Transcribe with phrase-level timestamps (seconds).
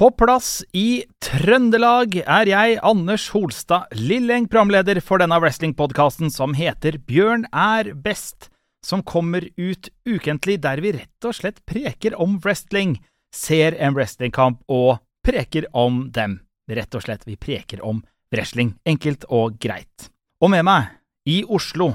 [0.00, 6.96] På plass i Trøndelag er jeg, Anders Holstad Lilleng, programleder for denne wrestlingpodkasten som heter
[7.04, 8.48] Bjørn er best,
[8.80, 12.94] som kommer ut ukentlig der vi rett og slett preker om wrestling,
[13.28, 16.38] ser en wrestlingkamp og preker om dem.
[16.72, 18.00] Rett og slett, vi preker om
[18.32, 18.72] wrestling.
[18.88, 20.08] Enkelt og greit.
[20.40, 20.88] Og med meg,
[21.28, 21.90] i Oslo,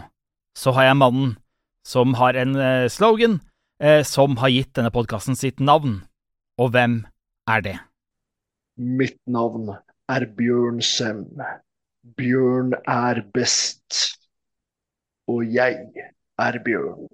[0.54, 1.34] så har jeg mannen
[1.82, 3.42] som har en eh, slogan
[3.82, 6.04] eh, som har gitt denne podkasten sitt navn.
[6.62, 7.02] Og hvem
[7.50, 7.78] er det?
[8.78, 9.70] Mitt navn
[10.12, 11.24] er Bjørn Sem.
[12.18, 14.18] Bjørn er best.
[15.32, 15.88] Og jeg
[16.38, 17.08] er Bjørn.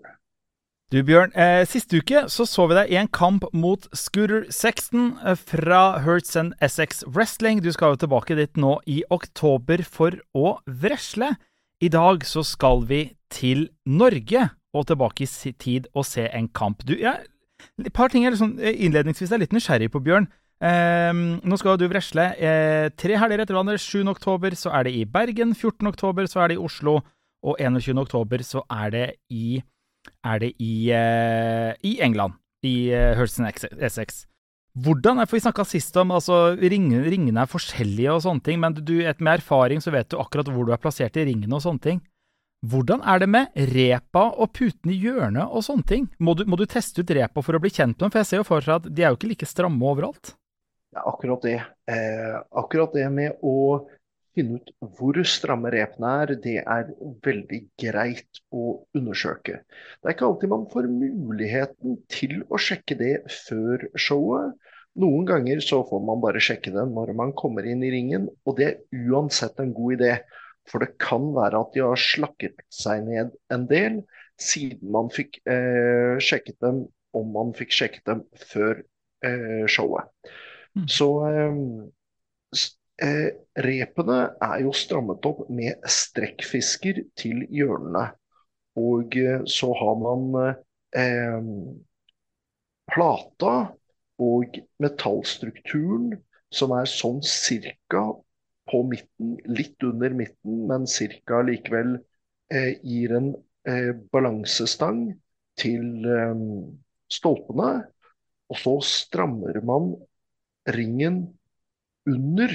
[0.92, 5.14] Du Bjørn, eh, siste uke så, så vi deg i en kamp mot Scooter Sexton
[5.24, 7.62] eh, fra Hertz and Essex Wrestling.
[7.64, 11.36] Du skal jo tilbake dit nå i oktober for å vresle.
[11.80, 16.84] I dag så skal vi til Norge og tilbake i tid og se en kamp.
[16.84, 17.24] Du, jeg,
[17.80, 20.28] et par ting jeg liksom, innledningsvis er litt nysgjerrig på, Bjørn.
[20.62, 21.12] Eh,
[21.42, 23.80] nå skal du vresle eh, tre helger etter hverandre.
[23.82, 24.04] 7.
[24.12, 25.88] oktober så er det i Bergen, 14.
[25.90, 27.00] oktober så er det i Oslo,
[27.42, 27.98] og 21.
[27.98, 29.62] oktober så er det i,
[30.22, 32.38] er det i, eh, i England.
[32.62, 34.28] I eh, Hurston Essex.
[34.78, 38.62] Hvordan er, for Vi snakka sist om altså, ringene, ringene er forskjellige og sånne ting,
[38.62, 41.58] men du, et, med erfaring så vet du akkurat hvor du er plassert i ringene
[41.58, 42.00] og sånne ting.
[42.62, 46.06] Hvordan er det med repa og putene i hjørnet og sånne ting?
[46.22, 48.14] Må du, må du teste ut repa for å bli kjent med dem?
[48.14, 50.36] For jeg ser jo for meg at de er jo ikke like stramme overalt.
[50.92, 51.60] Ja, akkurat det.
[51.88, 53.88] Eh, akkurat det med å
[54.36, 56.92] finne ut hvor stramme repene er, det er
[57.26, 59.62] veldig greit å undersøke.
[59.64, 63.14] Det er ikke alltid man får muligheten til å sjekke det
[63.48, 64.56] før showet.
[65.00, 68.60] Noen ganger så får man bare sjekke det når man kommer inn i ringen, og
[68.60, 70.14] det er uansett en god idé.
[70.70, 74.02] For det kan være at de har slakket seg ned en del
[74.42, 78.84] siden man fikk eh, sjekket dem, om man fikk sjekket dem før
[79.26, 80.12] eh, showet.
[80.78, 80.88] Mm.
[80.88, 81.08] Så
[83.02, 83.30] eh,
[83.66, 88.10] repene er jo strammet opp med strekkfisker til hjørnene.
[88.80, 90.28] Og eh, så har man
[90.96, 91.40] eh,
[92.92, 93.56] plata
[94.22, 96.12] og metallstrukturen
[96.52, 98.04] som er sånn cirka
[98.72, 101.98] på midten, litt under midten, men cirka likevel
[102.54, 103.32] eh, gir en
[103.68, 105.08] eh, balansestang
[105.60, 106.46] til eh,
[107.12, 107.72] stolpene.
[108.52, 109.94] Og så strammer man
[110.76, 111.22] ringen
[112.10, 112.52] under,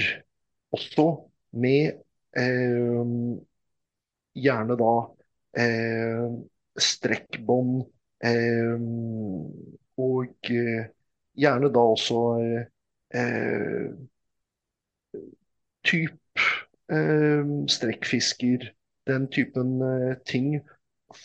[0.72, 1.06] også
[1.52, 2.02] med
[2.36, 3.14] eh,
[4.36, 4.92] gjerne da
[5.62, 6.26] eh,
[6.76, 7.86] strekkbånd
[8.26, 8.86] eh,
[9.96, 10.88] og eh,
[11.40, 12.22] gjerne da også
[13.16, 13.88] eh,
[15.86, 16.46] type
[16.92, 18.72] eh, strekkfisker,
[19.06, 19.78] den typen
[20.26, 20.56] ting,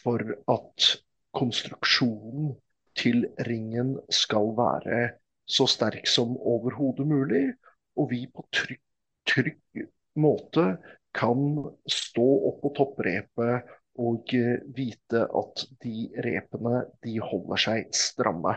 [0.03, 0.22] for
[0.53, 0.91] at
[1.34, 2.53] konstruksjonen
[2.96, 5.00] til ringen skal være
[5.51, 7.45] så sterk som overhodet mulig.
[8.00, 8.81] Og vi på trygg,
[9.28, 9.85] trygg
[10.19, 10.78] måte
[11.16, 11.38] kan
[11.91, 18.56] stå opp på topprepet og eh, vite at de repene de holder seg stramme.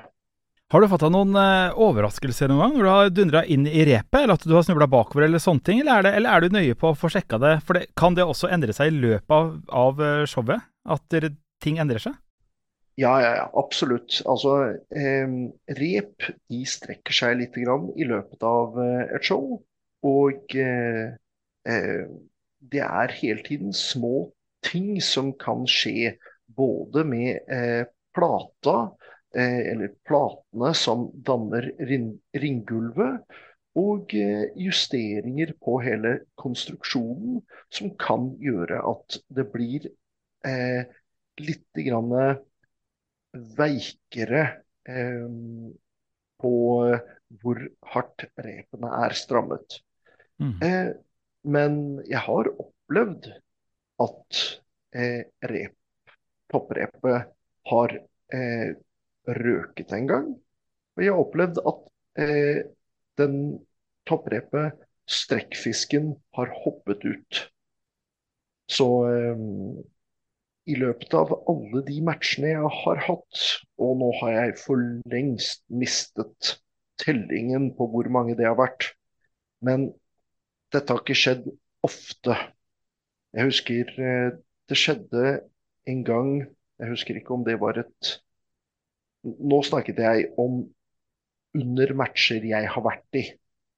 [0.73, 3.85] Har du fått deg noen uh, overraskelser noen gang når du har dundra inn i
[3.87, 6.43] repet, eller at du har snubla bakover eller sånne ting, eller er, det, eller er,
[6.47, 7.53] du nøye på å få sjekka det?
[7.67, 10.65] For det, kan det også endre seg i løpet av, av eh, showet?
[10.91, 11.19] At
[11.63, 12.17] ting endrer seg?
[12.97, 14.21] Ja, ja, ja, absolutt.
[14.27, 14.51] Altså,
[14.95, 15.27] eh,
[15.81, 19.57] rep de strekker seg litt grann i løpet av eh, et show.
[20.07, 21.17] Og eh,
[21.67, 22.05] eh,
[22.75, 24.29] det er hele tiden små
[24.65, 26.15] ting som kan skje
[26.55, 27.83] både med eh,
[28.15, 28.77] plata,
[29.35, 33.27] eh, eller platene som danner ring ringgulvet,
[33.75, 37.41] og justeringer på hele konstruksjonen
[37.75, 39.89] som kan gjøre at det blir
[41.43, 42.13] litt grann
[43.35, 44.45] veikere
[44.89, 45.29] eh,
[46.41, 46.55] på
[47.43, 47.61] hvor
[47.95, 49.81] hardt repene er strammet.
[50.43, 50.55] Mm.
[50.63, 50.91] Eh,
[51.45, 51.79] men
[52.09, 53.31] jeg har opplevd
[54.05, 54.41] at
[54.97, 55.77] eh, rep,
[56.53, 57.31] topprepet
[57.71, 57.97] har
[58.35, 58.75] eh,
[59.25, 60.31] røket en gang.
[60.95, 61.85] Og jeg har opplevd at
[62.23, 62.61] eh,
[63.21, 63.39] den
[64.09, 67.41] topprepet, strekkfisken, har hoppet ut.
[68.73, 69.43] Så eh,
[70.65, 73.43] i løpet av alle de matchene jeg har hatt,
[73.77, 74.81] og nå har jeg for
[75.13, 76.55] lengst mistet
[77.03, 78.93] tellingen på hvor mange det har vært,
[79.65, 79.91] men
[80.73, 81.49] dette har ikke skjedd
[81.85, 82.37] ofte.
[83.35, 84.37] Jeg husker eh,
[84.71, 85.25] det skjedde
[85.91, 86.29] en gang
[86.81, 88.13] Jeg husker ikke om det var et
[89.25, 90.63] Nå snakket jeg om
[91.55, 93.23] under matcher jeg har vært i.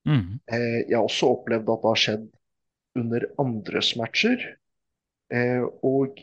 [0.08, 0.38] Mm.
[0.48, 2.24] Eh, jeg har også opplevd at det har skjedd
[2.96, 4.42] under andres matcher.
[5.30, 6.18] Eh, og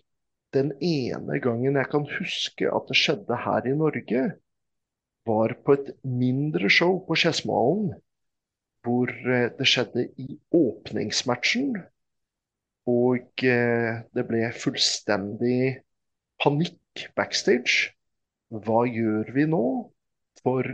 [0.54, 4.24] den ene gangen jeg kan huske at det skjedde her i Norge,
[5.28, 7.94] var på et mindre show på Skedsmohallen.
[8.84, 9.08] hvor
[9.58, 11.78] det skjedde i åpningsmatchen.
[12.92, 15.80] Og det ble fullstendig
[16.44, 17.94] panikk backstage.
[18.52, 19.64] Hva gjør vi nå?
[20.44, 20.68] For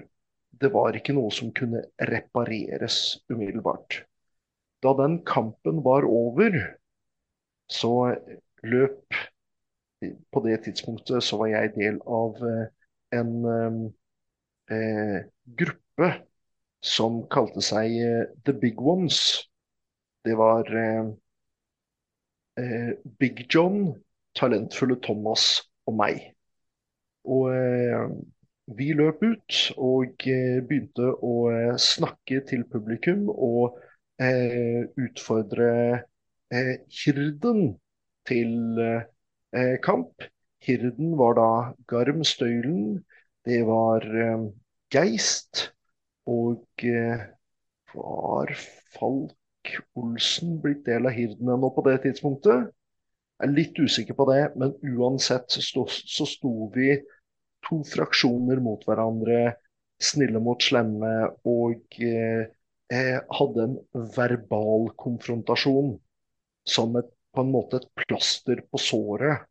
[0.59, 4.01] det var ikke noe som kunne repareres umiddelbart.
[4.81, 6.57] Da den kampen var over,
[7.69, 7.93] så
[8.65, 9.21] løp
[10.31, 12.65] På det tidspunktet så var jeg del av eh,
[13.19, 13.33] en
[14.71, 15.17] eh,
[15.59, 16.11] gruppe
[16.79, 19.19] som kalte seg eh, The Big Ones.
[20.23, 21.11] Det var eh,
[22.59, 23.95] eh Big John,
[24.39, 26.21] talentfulle Thomas og meg.
[27.27, 28.07] Og eh,
[28.77, 33.79] vi løp ut og eh, begynte å eh, snakke til publikum og
[34.21, 36.05] eh, utfordre
[36.49, 37.75] Hirden
[38.25, 38.77] til
[39.85, 40.27] kamp.
[40.59, 41.51] Hirden var da
[41.87, 42.99] Garm Støylen,
[43.47, 44.03] det var
[44.91, 45.69] Geist
[46.27, 46.83] og
[47.95, 48.51] var
[48.93, 52.69] Falk Olsen blitt del av Hirden ennå på det tidspunktet?
[53.39, 56.97] Jeg er litt usikker på det, men uansett så sto vi
[57.65, 59.53] to fraksjoner mot hverandre,
[59.99, 61.13] snille mot slemme,
[61.47, 62.51] og eh,
[63.39, 63.77] hadde en
[64.17, 65.93] verbal konfrontasjon
[66.67, 69.45] som et, på en måte et plaster på såret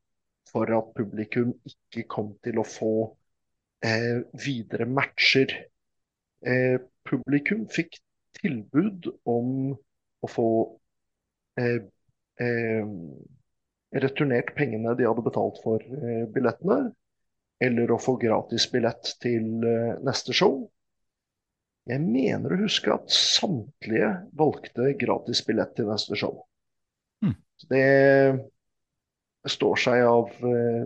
[0.49, 2.93] for at publikum ikke kom til å få
[3.85, 5.53] eh, videre matcher.
[6.47, 6.79] Eh,
[7.09, 8.01] publikum fikk
[8.39, 9.75] tilbud om
[10.23, 10.51] å få
[11.61, 11.83] eh,
[12.43, 12.95] eh
[13.89, 16.91] returnert pengene de hadde betalt for eh, billettene
[17.65, 20.61] eller å få gratis billett til eh, neste show.
[21.89, 26.43] Jeg mener å huske at samtlige valgte gratis billett til neste show.
[27.67, 28.39] Det
[29.49, 30.85] står seg av eh,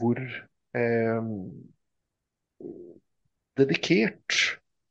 [0.00, 0.20] hvor
[0.76, 1.30] eh,
[3.58, 4.38] dedikert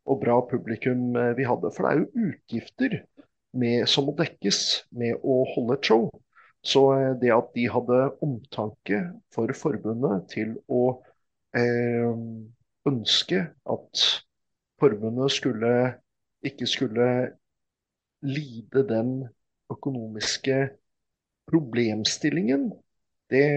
[0.10, 1.72] og bra publikum eh, vi hadde.
[1.76, 2.98] For det er jo utgifter
[3.58, 4.62] med, som må dekkes
[4.98, 6.08] med å holde et show.
[6.62, 6.84] Så
[7.22, 9.02] det at de hadde omtanke
[9.34, 10.84] for forbundet til å
[11.58, 12.12] eh,
[12.90, 14.04] ønske at
[14.82, 15.74] forbundet skulle,
[16.46, 17.08] ikke skulle
[18.22, 19.16] lide den
[19.74, 20.60] økonomiske
[21.50, 22.70] problemstillingen,
[23.32, 23.48] det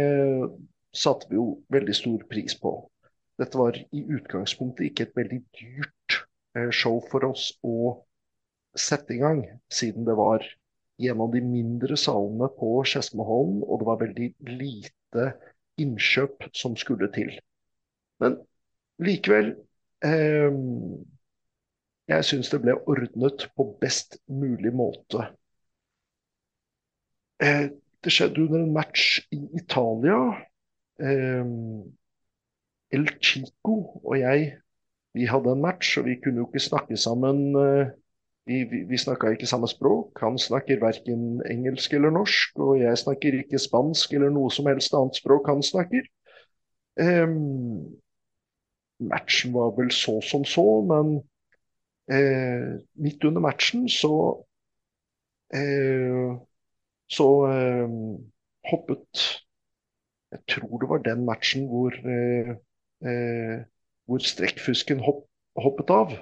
[0.95, 2.77] satte vi jo veldig stor pris på.
[3.41, 6.19] Dette var i utgangspunktet ikke et veldig dyrt
[6.57, 8.05] eh, show for oss å
[8.79, 10.45] sette i gang, siden det var
[11.03, 14.29] i en av de mindre salene på Skedsmoholm, og det var veldig
[14.61, 15.27] lite
[15.83, 17.33] innkjøp som skulle til.
[18.23, 18.39] Men
[19.03, 19.57] likevel
[20.07, 20.55] eh,
[22.05, 25.31] Jeg syns det ble ordnet på best mulig måte.
[27.43, 27.71] Eh,
[28.05, 30.19] det skjedde under en match i Italia.
[31.01, 31.45] Eh,
[32.95, 34.53] El Chico og jeg
[35.15, 37.55] vi hadde en match, og vi kunne jo ikke snakke sammen.
[37.57, 37.91] Eh,
[38.47, 40.19] vi, vi, vi snakka ikke samme språk.
[40.21, 44.95] Han snakker verken engelsk eller norsk, og jeg snakker ikke spansk eller noe som helst
[44.95, 46.09] annet språk han snakker.
[47.01, 47.95] Um,
[49.01, 51.15] matchen var vel så som så, men
[52.11, 54.13] eh, midt under matchen så
[55.55, 56.35] eh,
[57.11, 57.89] Så eh,
[58.71, 59.25] hoppet
[60.35, 62.55] Jeg tror det var den matchen hvor, eh,
[63.06, 63.59] eh,
[64.09, 65.27] hvor strekkfusken hopp,
[65.61, 66.15] hoppet av.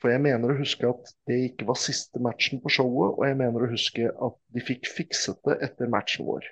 [0.00, 3.36] For jeg mener å huske at det ikke var siste matchen på showet, og jeg
[3.38, 6.48] mener å huske at de fikk fikset det etter matchen vår.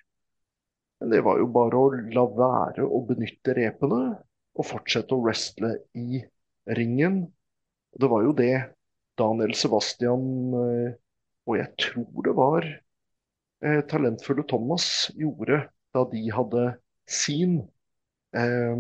[1.01, 4.03] Men det var jo bare å la være å benytte repene
[4.59, 6.21] og fortsette å wrestle i
[6.79, 7.23] ringen.
[7.99, 8.55] Det var jo det
[9.19, 10.97] Daniel Sebastian eh,
[11.49, 12.67] og jeg tror det var
[13.65, 16.65] eh, talentfulle Thomas gjorde da de hadde
[17.09, 17.61] sin.
[18.37, 18.77] Eh,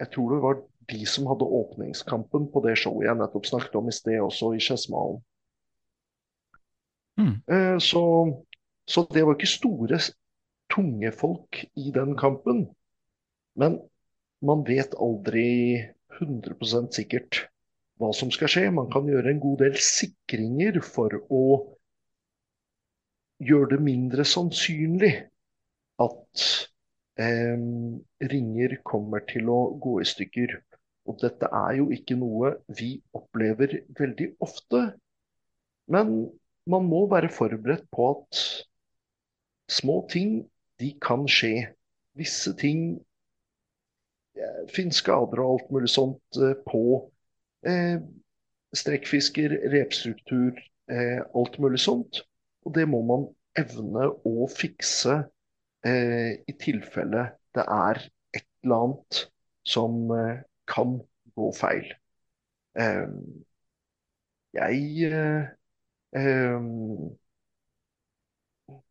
[0.00, 0.60] jeg tror det var
[0.90, 4.62] de som hadde åpningskampen på det showet jeg nettopp snakket om i sted, også i
[4.62, 5.18] Skedsmalen.
[7.16, 7.34] Mm.
[7.48, 8.04] Eh, så,
[8.86, 10.00] så det var ikke store,
[10.70, 12.66] tunge folk i den kampen.
[13.56, 13.78] Men
[14.44, 15.80] man vet aldri
[16.18, 17.46] 100% sikkert
[18.00, 18.66] hva som skal skje.
[18.74, 21.42] Man kan gjøre en god del sikringer for å
[23.42, 25.12] gjøre det mindre sannsynlig
[26.02, 26.46] at
[27.20, 27.66] eh,
[28.32, 30.56] ringer kommer til å gå i stykker.
[31.06, 34.88] Og dette er jo ikke noe vi opplever veldig ofte.
[35.92, 36.16] Men
[36.66, 38.42] man må være forberedt på at
[39.70, 40.40] små ting,
[40.80, 41.68] de kan skje.
[42.18, 42.96] Visse ting
[44.72, 46.82] finnes skader og alt mulig sånt eh, på
[47.66, 47.98] eh,
[48.76, 50.58] strekkfisker, repstruktur,
[50.92, 52.22] eh, alt mulig sånt.
[52.66, 53.26] Og det må man
[53.60, 55.16] evne å fikse
[55.86, 58.02] eh, i tilfelle det er
[58.36, 59.22] et eller annet
[59.76, 60.98] som eh, kan
[61.38, 61.88] gå feil.
[62.78, 63.06] Eh,
[64.56, 65.46] Jeg eh,
[66.12, 66.60] eh,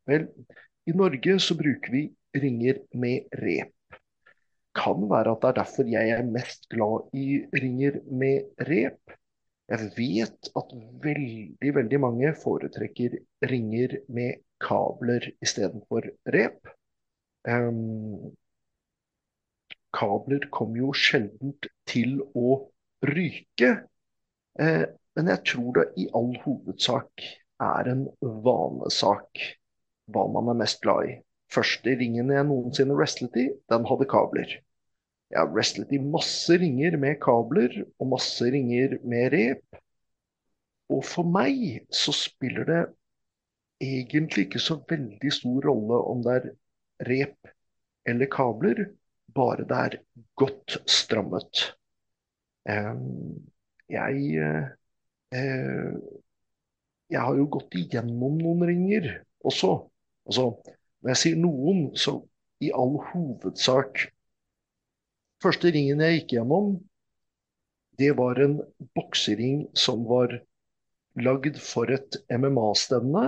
[0.10, 0.26] Vel,
[0.90, 2.04] i Norge så bruker vi
[2.44, 3.74] ringer med rep.
[4.78, 7.28] Kan være at det er derfor jeg er mest glad i
[7.64, 9.16] ringer med rep.
[9.72, 13.18] Jeg vet at veldig, veldig mange foretrekker
[13.50, 16.06] ringer med kabler istedenfor
[16.36, 16.70] rep.
[17.50, 18.36] Um,
[19.96, 21.56] kabler kommer jo sjelden
[21.90, 22.60] til å
[23.10, 23.72] ryke.
[24.60, 27.26] Eh, men jeg tror det i all hovedsak
[27.64, 29.46] er en vanesak
[30.14, 31.18] hva man er mest glad i.
[31.54, 34.58] Første ringen jeg noensinne wrestlet i, den hadde kabler.
[35.32, 39.80] Jeg har wrestlet i masse ringer med kabler og masse ringer med rep.
[40.94, 42.84] Og for meg så spiller det
[43.84, 46.52] egentlig ikke så veldig stor rolle om det er
[47.10, 47.50] rep
[48.06, 48.86] eller kabler,
[49.36, 49.98] bare det er
[50.38, 51.64] godt strammet.
[53.90, 54.22] Jeg,
[55.36, 55.98] eh,
[57.10, 59.10] jeg har jo gått igjennom noen ringer
[59.46, 59.74] også.
[60.30, 60.52] Altså,
[61.02, 62.20] når jeg sier noen, så
[62.64, 64.06] i all hovedsak
[65.44, 66.76] Første ringen jeg gikk gjennom,
[68.00, 68.60] det var en
[68.98, 70.34] boksering som var
[71.16, 73.26] lagd for et MMA-stevne.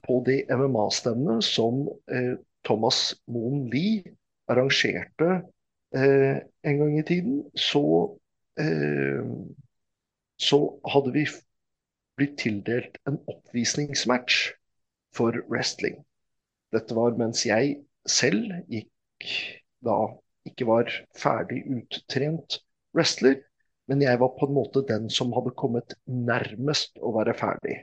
[0.00, 4.14] På det MMA-stevnet som eh, Thomas Moen Lie
[4.50, 5.28] arrangerte
[5.94, 7.82] eh, en gang i tiden, så,
[8.58, 9.28] eh,
[10.40, 11.26] så hadde vi
[12.18, 14.54] blitt tildelt en oppvisningsmatch
[15.16, 16.00] for wrestling.
[16.72, 17.76] Dette var mens jeg
[18.08, 19.30] selv gikk
[19.84, 20.00] da
[20.48, 22.60] ikke var ferdig uttrent
[22.96, 23.38] wrestler,
[23.90, 27.80] men jeg var på en måte den som hadde kommet nærmest å være ferdig.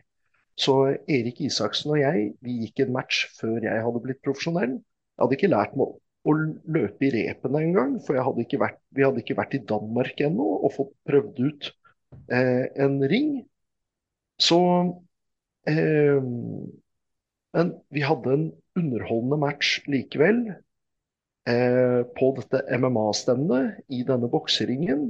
[0.58, 0.74] Så
[1.12, 4.78] Erik Isaksen og jeg vi gikk en match før jeg hadde blitt profesjonell.
[4.80, 5.92] Jeg hadde ikke lært meg
[6.28, 6.36] å
[6.78, 10.74] løpe i repene engang, for hadde vært, vi hadde ikke vært i Danmark ennå og
[10.76, 11.70] fått prøvd ut
[12.34, 13.34] eh, en ring.
[14.42, 14.60] Så
[15.70, 16.24] eh,
[17.58, 18.48] Men vi hadde en
[18.78, 20.44] underholdende match likevel
[21.48, 25.10] eh, på dette MMA-stevnet i denne bokseringen,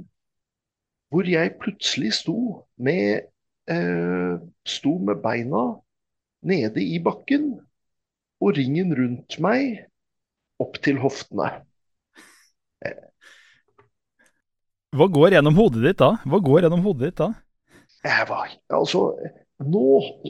[1.11, 2.37] hvor jeg plutselig sto
[2.83, 3.29] med,
[3.71, 4.35] eh,
[4.67, 5.69] sto med beina
[6.47, 7.55] nede i bakken
[8.43, 9.87] og ringen rundt meg
[10.61, 11.49] opp til hoftene.
[14.97, 16.15] Hva går gjennom hodet ditt da?
[16.25, 17.31] Hva går gjennom hodet ditt da?
[18.07, 19.01] Jeg var, altså,
[19.67, 19.87] nå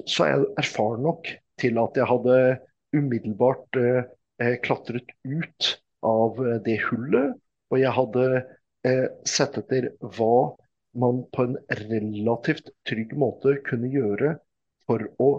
[0.10, 1.30] så er jeg erfaren nok
[1.62, 2.38] til at jeg hadde
[2.96, 5.70] umiddelbart eh, klatret ut
[6.06, 7.36] av eh, det hullet.
[7.72, 8.26] Og jeg hadde
[8.88, 10.56] eh, sett etter hva
[10.98, 14.38] man på en relativt trygg måte kunne gjøre
[14.88, 15.30] for å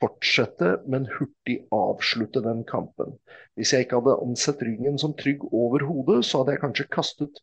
[0.00, 3.14] fortsette, men hurtig avslutte den kampen.
[3.58, 7.42] Hvis jeg ikke hadde ansett ryggen som trygg over hodet, så hadde jeg kanskje kastet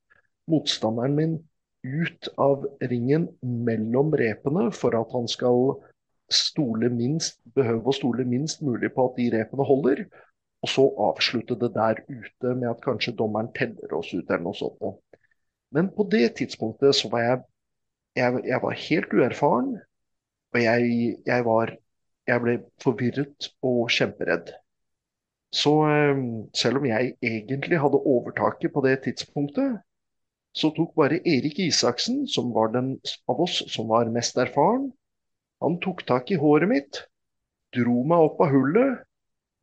[0.52, 1.38] motstanderen min
[1.84, 5.76] ut av ringen mellom repene for at han skal
[6.34, 10.06] stole minst, behøve å stole minst mulig på at de repene holder.
[10.63, 14.55] Og så avslutte det der ute med at kanskje dommeren teller oss ut eller noe
[14.55, 15.01] sånt.
[15.75, 17.39] Men på det tidspunktet så var jeg,
[18.22, 19.72] jeg, jeg var helt uerfaren.
[20.53, 21.77] Og jeg, jeg, var
[22.27, 24.53] Jeg ble forvirret og kjemperedd.
[25.51, 26.22] Så eh,
[26.55, 29.82] selv om jeg egentlig hadde overtaket på det tidspunktet,
[30.55, 32.96] så tok bare Erik Isaksen, som var den
[33.27, 34.91] av oss som var mest erfaren,
[35.63, 37.01] han tok tak i håret mitt,
[37.75, 39.03] dro meg opp av hullet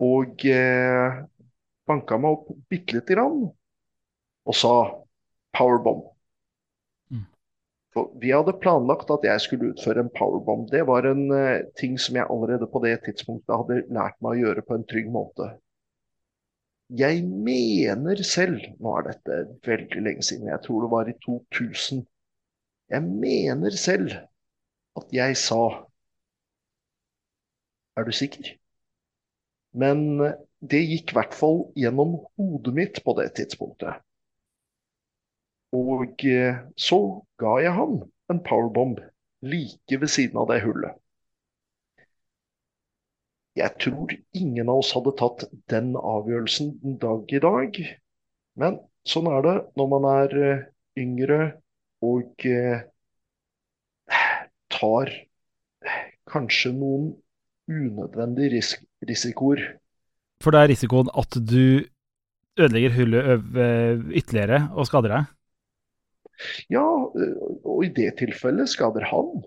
[0.00, 1.20] og eh,
[1.88, 4.74] banka meg opp bitte lite grann og sa
[5.56, 6.06] powerbomb.
[7.12, 7.26] Mm.
[7.94, 10.68] For vi hadde planlagt at jeg skulle utføre en powerbomb.
[10.72, 14.46] Det var en eh, ting som jeg allerede på det tidspunktet hadde lært meg å
[14.46, 15.50] gjøre på en trygg måte.
[16.98, 22.00] Jeg mener selv, nå er dette veldig lenge siden, jeg tror det var i 2000,
[22.90, 24.16] jeg mener selv
[24.98, 25.86] at jeg sa
[27.98, 28.59] Er du sikker?
[29.72, 30.20] Men
[30.60, 34.02] det gikk i hvert fall gjennom hodet mitt på det tidspunktet.
[35.76, 36.98] Og eh, så
[37.40, 38.00] ga jeg han
[38.32, 38.98] en powerbomb
[39.46, 40.98] like ved siden av det hullet.
[43.58, 47.80] Jeg tror ingen av oss hadde tatt den avgjørelsen den dag i dag.
[48.60, 50.62] Men sånn er det når man er eh,
[51.00, 51.40] yngre
[52.04, 52.84] og eh,
[54.74, 55.12] tar
[56.30, 57.10] kanskje noen
[57.70, 58.74] unødvendige ris
[59.08, 59.62] risikoer.
[60.40, 61.84] For det er risikoen at du
[62.60, 63.44] ødelegger hullet
[64.16, 65.30] ytterligere og skader deg?
[66.72, 69.42] Ja, og i det tilfellet skader han.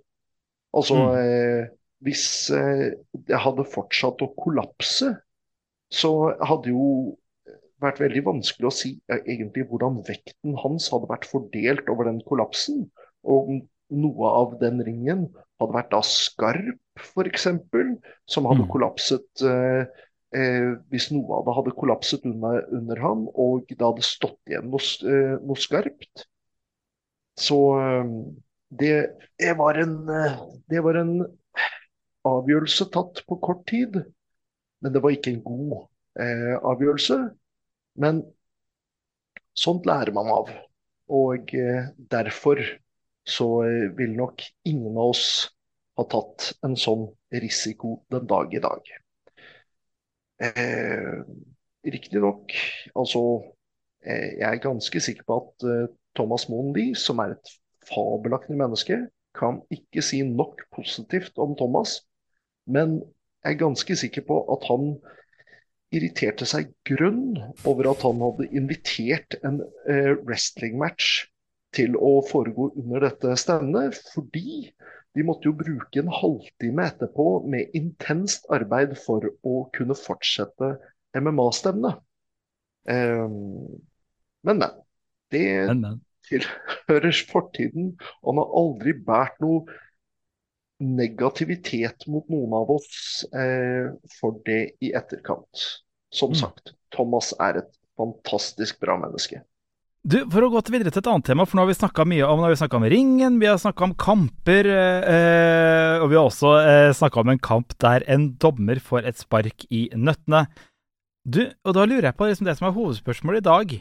[0.74, 1.18] Altså, mm.
[1.18, 1.72] eh,
[2.06, 2.94] hvis eh,
[3.28, 5.14] det hadde fortsatt å kollapse,
[5.94, 6.88] så hadde jo
[7.84, 12.22] vært veldig vanskelig å si eh, egentlig hvordan vekten hans hadde vært fordelt over den
[12.28, 12.88] kollapsen.
[13.24, 13.54] Og
[13.94, 15.28] noe av den ringen
[15.62, 17.48] hadde vært da skarp, f.eks.,
[18.30, 18.70] som hadde mm.
[18.72, 19.86] kollapset eh,
[20.38, 24.70] eh, Hvis noe av det hadde kollapset under, under ham, og det hadde stått igjen
[24.72, 26.28] noe, eh, noe skarpt.
[27.40, 27.58] Så
[28.70, 28.92] det,
[29.42, 29.96] det, var en,
[30.70, 31.16] det var en
[32.30, 33.98] avgjørelse tatt på kort tid.
[34.84, 35.76] Men det var ikke en god
[36.20, 37.18] eh, avgjørelse.
[38.04, 38.22] Men
[39.58, 40.52] sånt lærer man av.
[41.14, 42.62] Og eh, derfor
[43.24, 43.48] så
[43.96, 45.28] vil nok ingen av oss
[45.98, 47.08] ha tatt en sånn
[47.44, 48.94] risiko den dag i dag.
[50.44, 51.20] Eh,
[51.84, 52.54] Riktignok,
[52.96, 53.22] altså
[54.02, 57.52] eh, Jeg er ganske sikker på at eh, Thomas Moen som er et
[57.90, 62.02] fabelaktig menneske, kan ikke si nok positivt om Thomas.
[62.70, 63.02] Men
[63.44, 64.94] jeg er ganske sikker på at han
[65.94, 67.36] irriterte seg grønn
[67.70, 69.60] over at han hadde invitert en
[69.90, 71.28] eh, wrestlingmatch
[71.74, 74.70] til å foregå under dette stevnet, fordi
[75.14, 80.74] de måtte jo bruke en halvtime etterpå med intenst arbeid for å kunne fortsette
[81.14, 82.02] MMA-stevnet.
[82.90, 83.78] Um,
[84.44, 84.70] men, men.
[85.34, 86.02] Det men, men.
[86.30, 87.94] tilhører fortiden.
[88.26, 89.80] Han har aldri båret noe
[90.84, 95.68] negativitet mot noen av oss eh, for det i etterkant.
[96.14, 96.40] Som mm.
[96.42, 99.42] sagt, Thomas er et fantastisk bra menneske.
[100.04, 102.28] Du, For å gå videre til et annet tema, for nå har vi snakka mye
[102.28, 107.22] om, om ringen, vi har snakka om kamper, eh, og vi har også eh, snakka
[107.22, 110.44] om en kamp der en dommer får et spark i nøttene.
[111.24, 113.72] Du, og da lurer jeg på liksom det som er hovedspørsmålet i dag.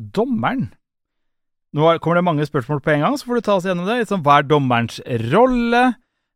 [0.00, 0.70] Dommeren.
[1.76, 4.00] Nå kommer det mange spørsmål på en gang, så får du ta oss gjennom det.
[4.00, 4.96] Liksom, hva er dommerens
[5.28, 5.90] rolle?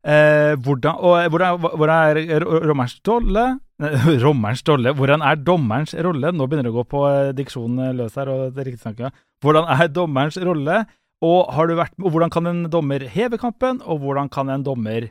[0.04, 3.44] Eh, hvordan, og, hvordan, hvordan er rommerens rolle?
[4.25, 4.92] Rommerens rolle?
[4.92, 6.32] Hvordan er dommerens rolle?
[6.32, 8.28] Nå begynner det å gå på eh, diksjonen eh, løs her.
[8.28, 9.16] og det riktig snakket.
[9.40, 10.82] Hvordan er dommerens rolle?
[11.25, 13.80] Og, vært, og hvordan kan en dommer heve kampen?
[13.80, 15.08] Og hvordan kan en dommer,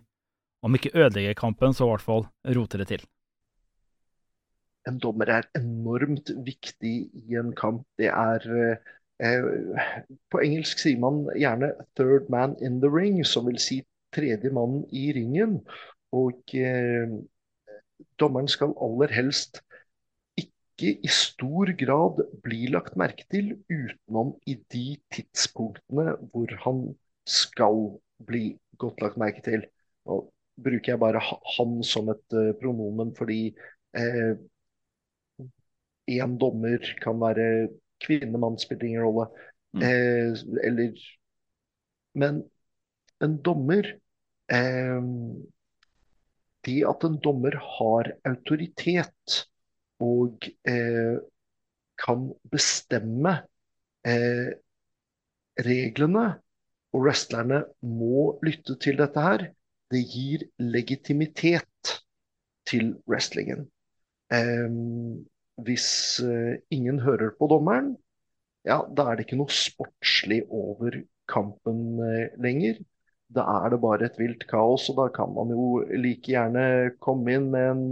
[0.61, 3.07] om ikke ødelegge kampen, så i hvert fall rote det til?
[4.85, 7.81] En dommer er enormt viktig i en kamp.
[7.97, 8.45] Det er
[9.17, 9.49] eh,
[10.29, 13.81] På engelsk sier man gjerne 'third man in the ring', som vil si
[14.13, 15.59] tredje mannen i ringen.
[16.13, 17.13] Og eh,
[18.21, 19.61] dommeren skal aller helst
[20.39, 26.85] ikke i stor grad bli lagt merke til utenom i de tidspunktene hvor han
[27.29, 29.65] skal bli godt lagt merke til.
[30.07, 30.19] Nå
[30.63, 31.21] bruker jeg bare
[31.57, 33.55] han som et uh, pronomen fordi
[33.93, 34.37] én
[36.09, 37.69] eh, dommer kan være
[38.03, 39.27] kvinne, mann, spiller ingen rolle.
[39.73, 39.81] Mm.
[39.81, 40.31] Eh,
[40.67, 40.91] eller
[42.13, 42.43] Men
[43.21, 43.87] en dommer
[46.63, 49.39] det at en dommer har autoritet
[50.03, 51.17] og eh,
[52.03, 53.35] kan bestemme
[54.07, 54.53] eh,
[55.63, 56.25] reglene,
[56.93, 59.47] og wrestlerne må lytte til dette her,
[59.93, 61.93] det gir legitimitet
[62.69, 63.67] til wrestlingen.
[64.33, 65.25] Um,
[65.61, 65.87] hvis
[66.25, 67.91] uh, ingen hører på dommeren,
[68.65, 70.97] ja, da er det ikke noe sportslig over
[71.29, 71.99] kampen
[72.41, 72.79] lenger
[73.35, 75.67] da er det bare et vilt kaos, og da kan man jo
[76.03, 76.65] like gjerne
[77.03, 77.83] komme inn med en,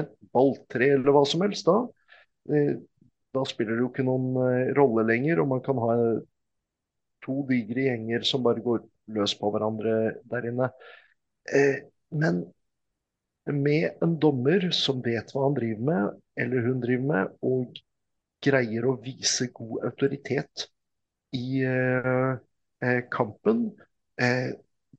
[0.00, 1.68] et balltre eller hva som helst.
[1.68, 2.76] Da eh,
[3.34, 5.94] Da spiller det jo ikke noen eh, rolle lenger, og man kan ha
[7.24, 8.82] to digre gjenger som bare går
[9.16, 9.96] løs på hverandre
[10.32, 10.70] der inne.
[11.52, 12.44] Eh, men
[13.46, 17.80] med en dommer som vet hva han driver med, eller hun driver med, og
[18.44, 20.68] greier å vise god autoritet
[21.36, 21.62] i
[23.12, 23.70] kampen,
[24.18, 24.50] Eh,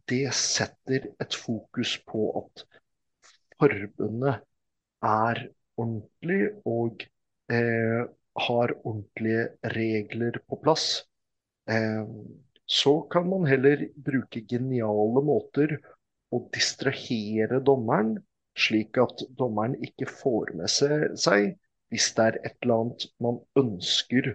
[0.09, 2.63] det setter et fokus på at
[3.61, 4.41] forbundet
[5.05, 5.41] er
[5.81, 7.03] ordentlig og
[7.51, 8.03] eh,
[8.47, 11.03] har ordentlige regler på plass.
[11.69, 12.05] Eh,
[12.65, 15.75] så kan man heller bruke geniale måter
[16.31, 18.15] å distrahere dommeren,
[18.55, 21.57] slik at dommeren ikke får med seg
[21.91, 24.31] hvis det er et eller annet man ønsker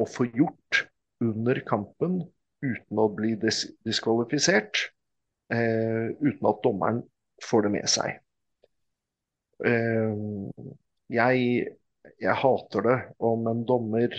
[0.00, 0.86] å få gjort
[1.24, 2.22] under kampen
[2.64, 4.88] uten å bli dis diskvalifisert.
[5.52, 7.02] Eh, uten at dommeren
[7.44, 8.20] får det med seg.
[9.64, 10.14] Eh,
[11.12, 11.66] jeg,
[12.20, 14.14] jeg, hater det om en dommer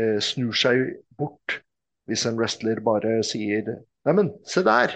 [0.00, 1.60] eh, snur seg bort
[2.08, 4.92] hvis en wrestler bare sier Neimen, se der!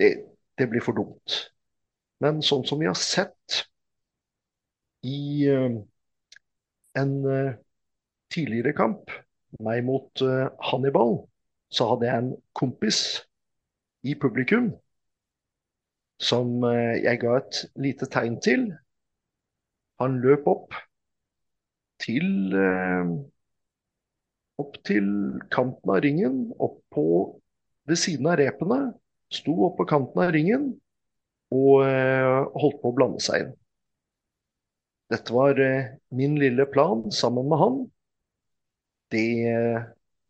[0.00, 0.14] Det,
[0.56, 1.34] det, blir for dumt.
[2.24, 3.58] Men sånn som vi har sett
[5.04, 5.76] i uh,
[6.96, 7.52] en uh,
[8.32, 9.12] tidligere kamp,
[9.60, 11.18] meg mot uh, Hannibal,
[11.70, 13.00] så hadde jeg en kompis
[14.02, 14.70] i publikum
[16.20, 18.66] som eh, jeg ga et lite tegn til.
[20.00, 20.76] Han løp opp
[22.00, 23.12] til eh,
[24.60, 25.06] opp til
[25.52, 27.04] kanten av ringen, opp på
[27.88, 28.92] ved siden av repene,
[29.32, 30.68] sto opp på kanten av ringen
[31.54, 33.56] og eh, holdt på å blande seg inn.
[35.10, 35.58] Dette var
[36.14, 37.78] min lille plan sammen med han.
[39.10, 39.24] Det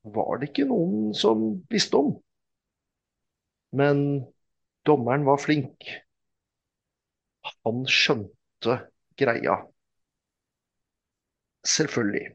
[0.03, 2.13] var det ikke noen som visste om.
[3.77, 4.25] Men
[4.87, 5.87] dommeren var flink.
[7.65, 8.81] Han skjønte
[9.21, 9.61] greia.
[11.67, 12.31] Selvfølgelig.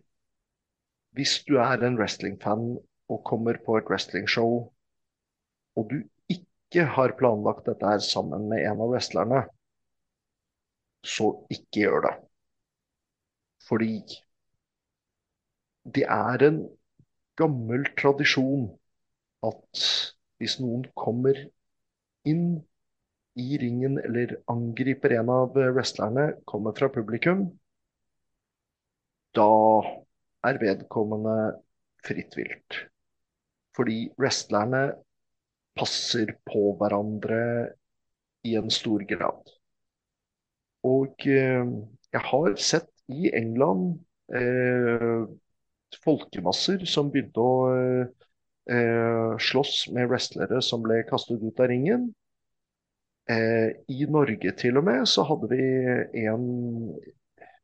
[1.16, 2.76] Hvis du er en wrestlingfan
[3.10, 4.58] og kommer på et wrestlingshow,
[5.76, 6.02] og du
[6.32, 9.46] ikke har planlagt dette her sammen med en av wrestlerne,
[11.06, 12.14] så ikke gjør det.
[13.66, 13.94] Fordi
[15.96, 16.60] det er en
[17.40, 18.70] gammel tradisjon
[19.46, 19.84] at
[20.40, 21.38] hvis noen kommer
[22.28, 22.48] inn
[23.36, 27.46] i ringen eller angriper en av wrestlerne, kommer fra publikum,
[29.36, 29.52] da
[30.48, 31.38] er vedkommende
[32.06, 32.80] fritt vilt.
[33.76, 34.86] Fordi wrestlerne
[35.76, 37.42] passer på hverandre
[38.48, 39.52] i en stor grad.
[40.88, 41.66] Og eh,
[42.14, 43.98] jeg har sett i England
[44.32, 45.26] eh,
[46.04, 52.10] folkemasser som begynte å eh, slåss med wrestlere som ble kastet ut av ringen.
[53.30, 56.44] Eh, I Norge til og med så hadde vi en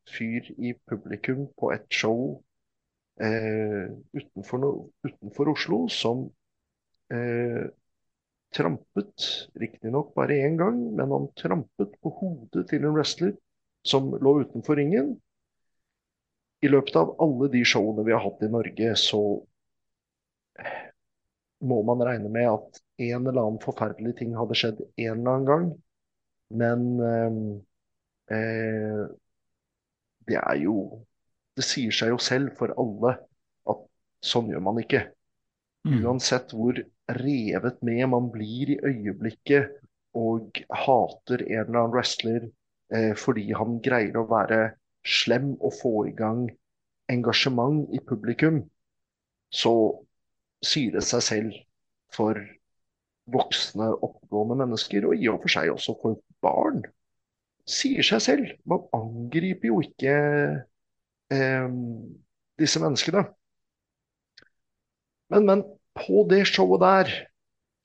[0.09, 2.41] fyr i publikum på et show
[3.21, 4.71] eh, utenfor, no,
[5.05, 6.25] utenfor, Oslo som
[7.13, 7.67] eh,
[8.51, 9.27] trampet,
[9.61, 13.35] riktignok bare én gang, men han trampet på hodet til en wrestler
[13.87, 15.15] som lå utenfor ringen.
[16.61, 19.21] I løpet av alle de showene vi har hatt i Norge, så
[21.61, 25.49] må man regne med at en eller annen forferdelig ting hadde skjedd en eller annen
[25.49, 25.67] gang.
[26.61, 27.41] Men eh,
[28.37, 29.09] eh
[30.29, 30.75] det er jo
[31.57, 33.15] det sier seg jo selv for alle
[33.71, 33.79] at
[34.23, 35.01] sånn gjør man ikke.
[35.87, 35.97] Mm.
[36.05, 36.77] Uansett hvor
[37.17, 39.81] revet med man blir i øyeblikket
[40.17, 42.45] og hater en eller annen wrestler
[42.93, 44.61] eh, fordi han greier å være
[45.07, 46.47] slem og få i gang
[47.11, 48.61] engasjement i publikum,
[49.51, 49.73] så
[50.63, 51.55] sier det seg selv
[52.15, 52.39] for
[53.31, 56.83] voksne, oppegående mennesker, og i og for seg også for barn.
[57.69, 58.53] Sier seg selv.
[58.67, 60.15] Man angriper jo ikke
[61.31, 61.75] eh,
[62.59, 63.25] disse menneskene.
[65.31, 65.63] Men, men
[65.95, 67.11] på det showet der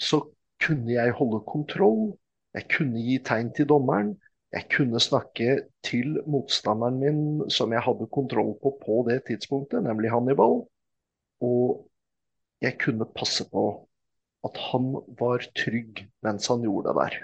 [0.03, 0.23] så
[0.63, 2.17] kunne jeg holde kontroll.
[2.57, 4.17] Jeg kunne gi tegn til dommeren.
[4.57, 5.49] Jeg kunne snakke
[5.85, 10.63] til motstanderen min som jeg hadde kontroll på på det tidspunktet, nemlig Hannibal.
[11.45, 11.83] Og
[12.65, 13.65] jeg kunne passe på
[14.49, 17.19] at han var trygg mens han gjorde det der.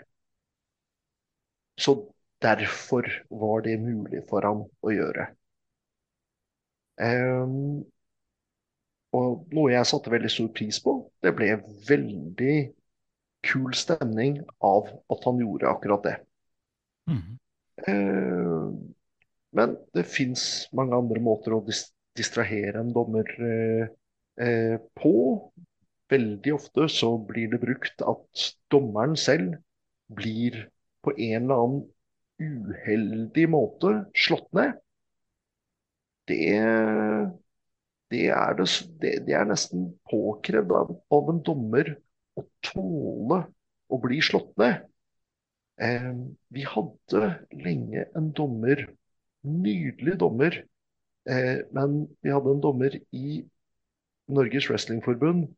[1.80, 1.94] Så
[2.42, 5.30] derfor var det mulig for ham å gjøre.
[7.00, 7.80] Um,
[9.16, 10.98] og noe jeg satte veldig stor pris på.
[11.24, 11.54] Det ble
[11.88, 12.58] veldig
[13.48, 16.14] kul stemning av at han gjorde akkurat det.
[17.10, 17.38] Mm.
[17.88, 18.68] Uh,
[19.56, 20.44] men det fins
[20.76, 21.88] mange andre måter å dis
[22.18, 23.86] distrahere en dommer uh,
[24.42, 25.14] uh, på.
[26.12, 29.56] Veldig ofte så blir det brukt at dommeren selv
[30.12, 30.66] blir
[31.02, 31.84] på en eller annen
[32.42, 34.76] uheldig måte slått ned
[36.28, 37.30] det,
[38.10, 41.94] det, er, det, det er, nesten påkrevd av, av, en dommer
[42.38, 43.42] å tåle
[43.92, 44.86] å bli slått ned.
[45.82, 46.10] Eh,
[46.54, 47.22] vi hadde
[47.64, 48.84] lenge en dommer,
[49.42, 50.58] nydelig dommer,
[51.26, 53.40] eh, men vi hadde en dommer i
[54.32, 55.48] Norges Wrestlingforbund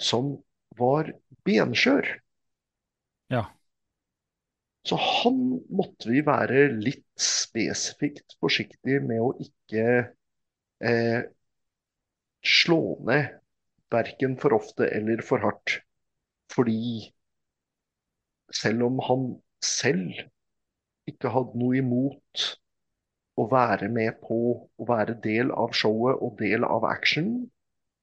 [0.00, 0.36] som
[0.78, 1.10] var
[1.46, 2.06] benskjør.
[3.30, 3.48] Ja.
[4.86, 9.84] Så han måtte vi være litt spesifikt forsiktig med å ikke
[10.80, 11.20] eh,
[12.40, 13.36] slå ned
[13.92, 15.80] verken for ofte eller for hardt.
[16.50, 17.10] Fordi
[18.54, 19.26] selv om han
[19.64, 20.24] selv
[21.10, 22.44] ikke hadde noe imot
[23.40, 27.32] å være med på å være del av showet og del av action,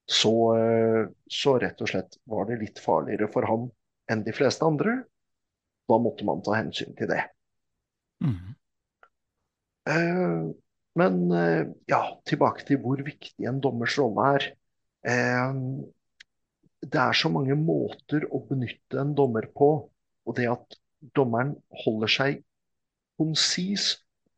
[0.07, 3.67] så, eh, så rett og slett var det litt farligere for ham
[4.11, 5.01] enn de fleste andre.
[5.87, 7.21] Da måtte man ta hensyn til det.
[8.23, 8.55] Mm.
[9.91, 10.47] Eh,
[10.97, 14.47] men eh, ja, tilbake til hvor viktig en dommers rolle er.
[15.07, 15.59] Eh,
[16.87, 19.71] det er så mange måter å benytte en dommer på.
[20.27, 20.77] Og det at
[21.15, 22.41] dommeren holder seg
[23.17, 23.93] konsis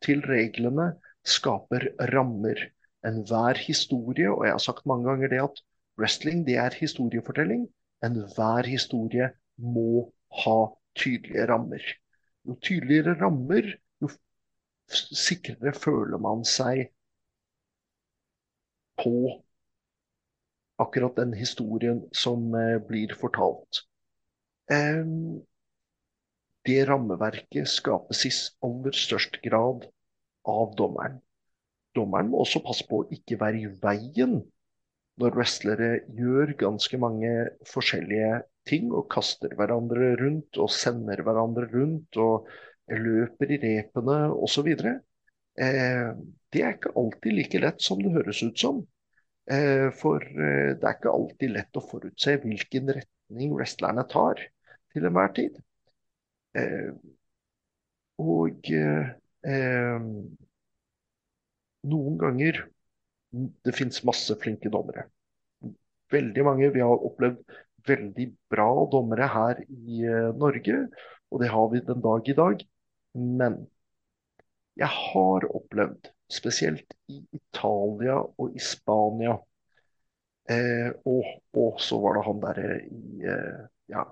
[0.06, 0.94] til reglene,
[1.26, 2.62] skaper rammer.
[3.08, 5.62] Enhver historie, og jeg har sagt mange ganger det at
[6.00, 7.68] wrestling det er historiefortelling.
[8.06, 10.12] Enhver historie må
[10.44, 10.60] ha
[11.00, 11.84] tydelige rammer.
[12.48, 13.68] Jo tydeligere rammer,
[14.02, 14.10] jo
[14.90, 16.88] sikrere føler man seg
[19.00, 19.14] på
[20.80, 22.52] akkurat den historien som
[22.88, 23.84] blir fortalt.
[26.70, 28.32] Det rammeverket skapes i
[28.68, 29.88] aller størst grad
[30.46, 31.16] av dommeren.
[31.98, 34.36] Dommeren må også passe på å ikke være i veien
[35.20, 37.32] når wrestlere gjør ganske mange
[37.72, 42.52] forskjellige ting og kaster hverandre rundt og sender hverandre rundt og
[42.90, 44.70] løper i repene osv.
[44.70, 46.12] Eh,
[46.54, 48.84] det er ikke alltid like lett som det høres ut som.
[49.50, 54.46] Eh, for eh, det er ikke alltid lett å forutse hvilken retning wrestlerne tar
[54.94, 55.58] til enhver tid.
[56.58, 56.92] Eh,
[58.20, 60.02] og eh,
[61.90, 62.66] noen ganger
[63.64, 65.04] Det fins masse flinke dommere.
[66.10, 66.72] Veldig mange.
[66.74, 67.44] Vi har opplevd
[67.88, 70.80] veldig bra dommere her i eh, Norge,
[71.30, 72.64] og det har vi den dag i dag.
[73.14, 73.60] Men
[74.80, 79.34] jeg har opplevd, spesielt i Italia og i Spania
[80.50, 81.26] eh, og,
[81.58, 84.04] og, så var det han derre i eh, Ja,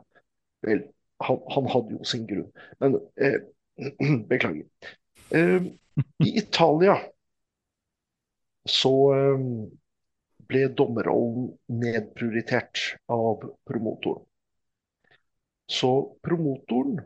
[0.65, 0.82] vel,
[1.23, 2.49] han, han, hadde jo sin grunn.
[2.80, 3.39] Men eh,
[4.30, 4.65] beklager.
[5.36, 5.67] Eh,
[6.25, 6.97] I Italia
[8.67, 9.45] så eh,
[10.47, 11.51] ble dommerrollen
[11.82, 14.23] nedprioritert av promotoren.
[15.67, 15.89] Så
[16.23, 17.01] promotoren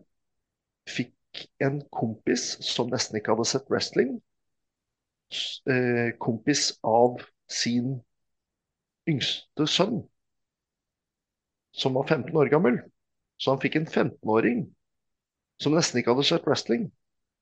[0.90, 4.20] fikk en kompis som nesten ikke hadde sett wrestling.
[5.66, 7.96] Eh, kompis av sin
[9.10, 10.02] yngste sønn,
[11.72, 12.82] som var 15 år gammel.
[13.42, 14.66] Så han fikk en 15-åring
[15.62, 16.88] som nesten ikke hadde sett wrestling,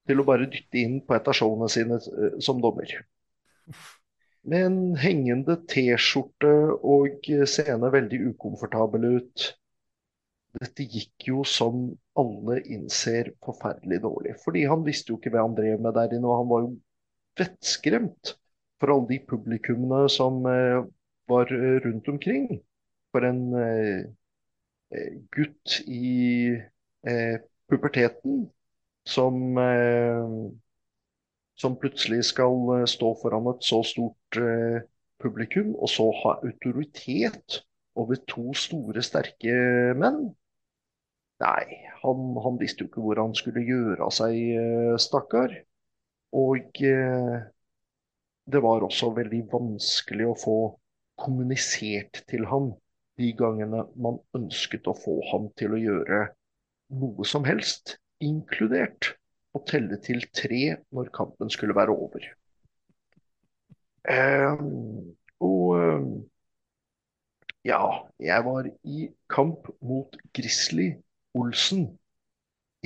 [0.08, 2.92] til å bare dytte inn på et av showene sine uh, som dommer.
[4.50, 9.50] Med en hengende T-skjorte og seende veldig ukomfortabel ut.
[10.60, 14.38] Dette gikk jo som alle innser forferdelig dårlig.
[14.44, 16.72] Fordi han visste jo ikke hva han drev med der inne, og han var jo
[17.40, 18.34] vettskremt
[18.80, 20.88] for alle de publikummene som uh,
[21.30, 21.52] var
[21.86, 22.50] rundt omkring.
[23.14, 24.08] For en Eh,
[24.90, 26.50] gutt i
[27.08, 27.38] eh,
[27.70, 28.50] puberteten
[29.06, 30.52] som, eh,
[31.60, 34.40] som plutselig skal stå foran et så stort
[35.20, 37.62] publikum, og så ha autoritet
[38.00, 39.56] over to store, sterke
[40.00, 40.30] menn.
[41.44, 41.66] Nei,
[42.04, 44.38] han, han visste jo ikke hvor han skulle gjøre av seg,
[45.00, 45.58] stakkar.
[46.40, 50.60] Og det var også veldig vanskelig å få
[51.20, 52.72] kommunisert til ham
[53.20, 56.22] de gangene man ønsket å få ham til å gjøre
[57.00, 59.14] noe som helst, inkludert
[59.56, 62.26] å telle til tre når kampen skulle være over.
[64.10, 64.64] Eh,
[65.46, 66.12] og um,
[67.68, 67.82] ja,
[68.20, 70.94] jeg var i kamp mot Grizzly
[71.38, 71.86] Olsen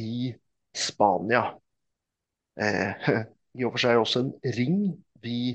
[0.02, 0.34] i
[0.76, 1.46] Spania.
[2.60, 3.10] Eh,
[3.58, 4.80] I og for seg også en ring
[5.22, 5.54] vi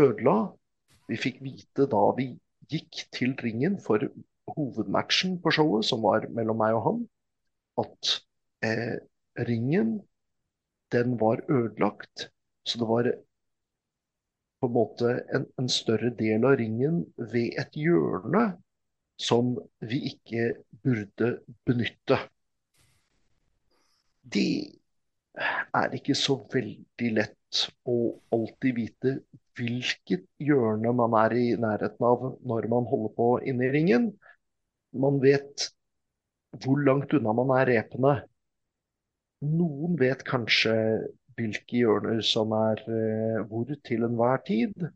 [0.00, 0.38] ødela.
[1.08, 2.30] Vi fikk vite da vi
[2.72, 4.02] gikk til ringen for
[4.56, 7.00] hovedmatchen på showet, som var mellom meg og han,
[7.84, 8.12] at
[8.64, 8.98] eh,
[9.48, 9.98] ringen,
[10.92, 12.28] den var ødelagt.
[12.64, 13.10] Så det var
[14.60, 18.48] på en måte en, en, større del av ringen ved et hjørne
[19.18, 20.50] som vi ikke
[20.82, 21.30] burde
[21.66, 22.18] benytte.
[24.22, 24.50] Det
[25.38, 27.98] er ikke så veldig lett å
[28.34, 29.14] alltid vite
[29.58, 34.10] hvilket hjørne man er i nærheten av når man holder på inne i ringen.
[34.96, 35.68] Man vet
[36.62, 38.14] hvor langt unna man er repene.
[39.44, 40.74] Noen vet kanskje
[41.38, 44.88] hvilke hjørner som er eh, hvor til enhver tid.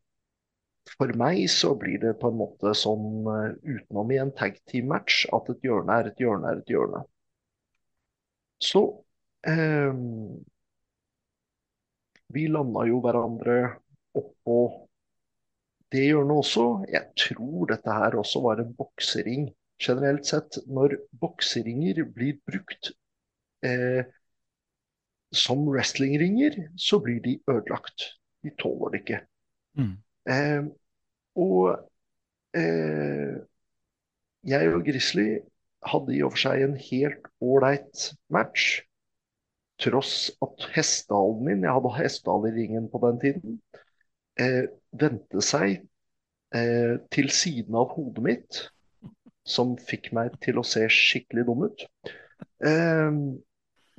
[0.96, 3.28] For meg så blir det på en måte sånn
[3.62, 7.04] utenom i en tag team match at et hjørne er et hjørne er et hjørne.
[8.62, 8.82] Så
[9.46, 9.94] eh,
[12.34, 13.56] vi landa jo hverandre
[14.18, 14.58] oppå
[15.92, 16.66] det hjørnet også.
[16.92, 19.50] Jeg tror dette her også var en boksering.
[19.82, 22.92] Generelt sett, når bokseringer blir brukt
[23.66, 24.04] eh,
[25.32, 28.12] som wrestlingringer, så blir de ødelagt.
[28.44, 29.20] De tåler det ikke.
[29.78, 29.96] Mm.
[30.32, 30.62] Eh,
[31.42, 31.72] og
[32.56, 33.40] eh,
[34.46, 35.28] jeg og Grizzly
[35.88, 38.82] hadde i og for seg en helt ålreit match.
[39.82, 43.56] Tross at hestehalen min Jeg hadde hestehale i ringen på den tiden
[44.40, 45.82] eh, vendte seg
[46.54, 48.60] eh, til siden av hodet mitt,
[49.42, 51.86] som fikk meg til å se skikkelig dum ut.
[52.62, 53.10] Eh,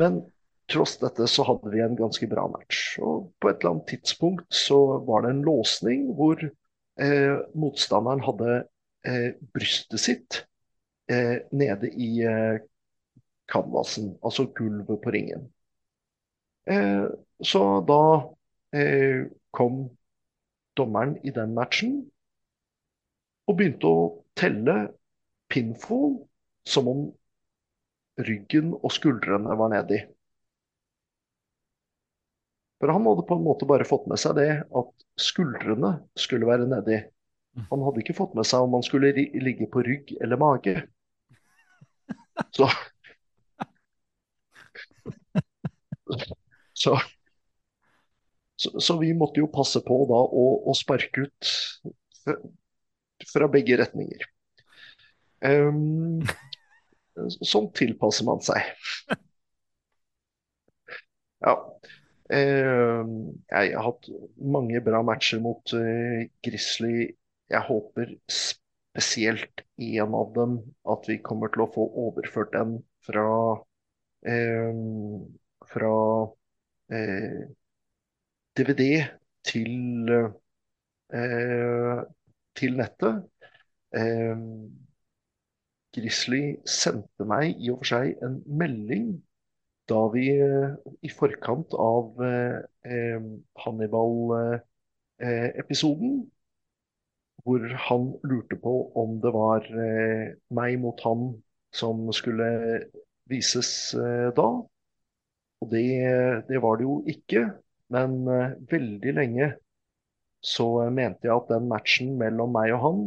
[0.01, 0.21] men
[0.71, 2.97] tross dette så hadde vi en ganske bra match.
[3.03, 8.59] Og på et eller annet tidspunkt så var det en låsning hvor eh, motstanderen hadde
[9.07, 10.43] eh, brystet sitt
[11.11, 12.11] eh, nede i
[13.51, 15.49] canvasen, altså gulvet på ringen.
[17.43, 17.97] så da
[19.51, 19.81] kom
[20.77, 22.01] dommeren i den matchen
[23.47, 24.03] og begynte å
[24.39, 24.77] telle
[25.51, 26.15] pinfall
[26.67, 27.03] som om
[28.23, 29.99] ryggen og skuldrene var nedi.
[32.79, 36.67] For han hadde på en måte bare fått med seg det at skuldrene skulle være
[36.67, 36.99] nedi.
[37.69, 40.75] Han hadde ikke fått med seg om han skulle ligge på rygg eller mage.
[42.55, 42.67] Så
[46.83, 46.97] så,
[48.63, 51.51] så, så, vi måtte jo passe på da å, å sparke ut
[53.33, 54.23] fra begge retninger.
[55.43, 56.23] Um,
[57.43, 58.71] sånn tilpasser man seg.
[61.43, 61.57] Ja.
[62.31, 63.03] Uh,
[63.51, 64.07] jeg har hatt
[64.39, 67.09] mange bra matcher mot uh, Grizzly.
[67.51, 70.55] Jeg håper spesielt én av dem
[70.89, 73.27] at vi kommer til å få overført den fra
[74.23, 74.83] uh,
[75.73, 75.93] fra
[76.89, 77.47] eh,
[78.57, 79.03] DVD
[79.43, 80.09] til,
[81.13, 82.03] eh,
[82.55, 83.29] til nettet.
[83.95, 84.37] Eh,
[85.93, 89.07] Grizzly sendte meg i og for seg en melding
[89.89, 90.25] da vi
[91.03, 92.15] i forkant av
[93.59, 96.31] Hannibal-episoden,
[97.43, 99.61] hvor han lurte på om det var
[100.55, 101.21] meg mot han
[101.75, 102.47] som skulle
[103.29, 103.91] vises
[104.39, 104.49] da.
[105.61, 105.87] Og det,
[106.47, 107.41] det, var det jo ikke.
[107.93, 109.49] Men uh, veldig lenge
[110.43, 113.03] så mente jeg at den matchen mellom meg og han,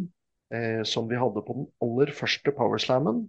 [0.55, 3.27] uh, som vi hadde på den aller første Powerslammen,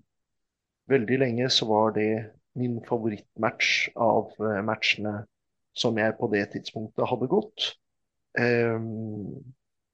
[0.92, 2.12] veldig lenge så var det
[2.58, 5.22] min favorittmatch av uh, matchene
[5.78, 7.72] som jeg på det tidspunktet hadde gått.
[8.38, 9.38] Um,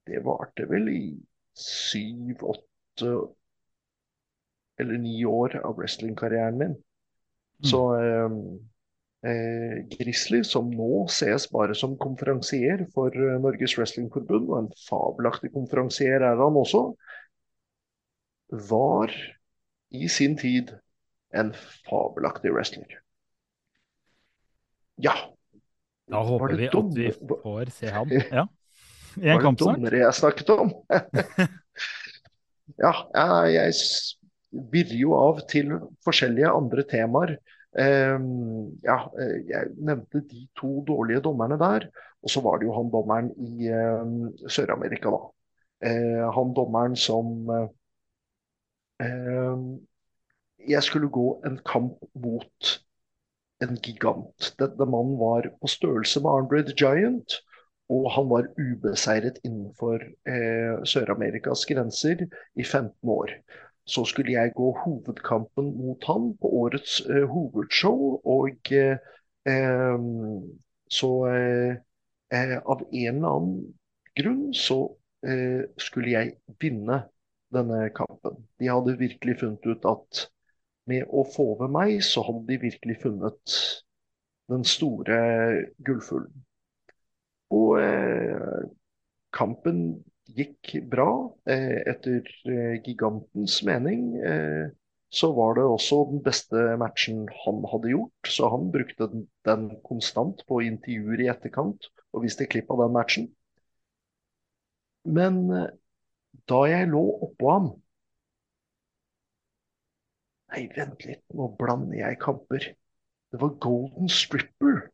[0.08, 1.04] det varte vel i
[1.56, 3.10] syv, åtte
[4.80, 6.74] eller ni år av wrestlingkarrieren min.
[6.74, 7.66] Mm.
[7.70, 8.38] Så um,
[9.24, 15.52] eh, Grizzly, som nå ses bare som konferansier for eh, Norges Wrestlingforbund, og en fabelaktig
[15.54, 16.86] konferansier er han også,
[18.68, 19.12] var
[19.94, 20.74] i sin tid
[21.34, 21.54] en
[21.88, 23.00] fabelaktig wrestler.
[25.02, 25.14] Ja.
[26.10, 28.12] Da håper vi at vi får se ham.
[28.38, 28.46] Ja.
[29.14, 29.66] I en kamp snart.
[29.66, 30.70] Var det dummere jeg snakket om?
[32.84, 32.92] ja,
[33.46, 33.76] jeg
[34.72, 37.36] virrer jo av til forskjellige andre temaer.
[37.78, 41.88] Ehm, ja, eh, jeg nevnte de to dårlige dommerne der.
[42.22, 45.22] Og så var det jo han dommeren i ehm, Sør-Amerika, da.
[45.90, 47.50] Eh, han dommeren som
[49.00, 49.66] ehm,
[50.68, 52.70] Jeg skulle gå en kamp mot
[53.62, 54.54] en gigant.
[54.58, 57.40] Denne mannen var på størrelse med Andre the Giant.
[57.92, 62.22] Og han var ubeseiret innenfor eh, Sør-Amerikas grenser
[62.56, 63.34] i 15 år
[63.84, 68.20] så skulle jeg gå hovedkampen mot han på årets uh, hovedshow.
[68.24, 70.04] Og uh,
[70.90, 71.74] så uh,
[72.64, 73.58] av en eller annen
[74.16, 74.86] grunn så
[75.80, 76.98] skulle jeg vinne
[77.54, 78.34] denne kampen.
[78.60, 80.18] De hadde virkelig funnet ut at
[80.90, 83.54] med å få ved meg, så hadde de virkelig funnet
[84.52, 85.16] den store
[85.86, 86.44] gullfuglen.
[87.56, 87.80] Og
[89.32, 89.80] kampen
[90.36, 91.10] gikk bra.
[91.50, 94.72] Eh, etter eh, gigantens mening eh,
[95.14, 98.30] så var det også den beste matchen han hadde gjort.
[98.36, 99.08] Så han brukte
[99.46, 103.30] den, konstant på intervjuer i etterkant og viste klipp av den matchen.
[105.04, 105.42] Men
[106.50, 107.72] da jeg lå oppå ham
[110.54, 112.66] Nei, vent litt, nå blander jeg kamper.
[113.34, 114.84] Det var Golden Stripper,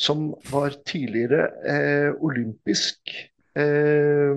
[0.00, 3.12] som var tidligere eh, olympisk
[3.58, 4.34] eh,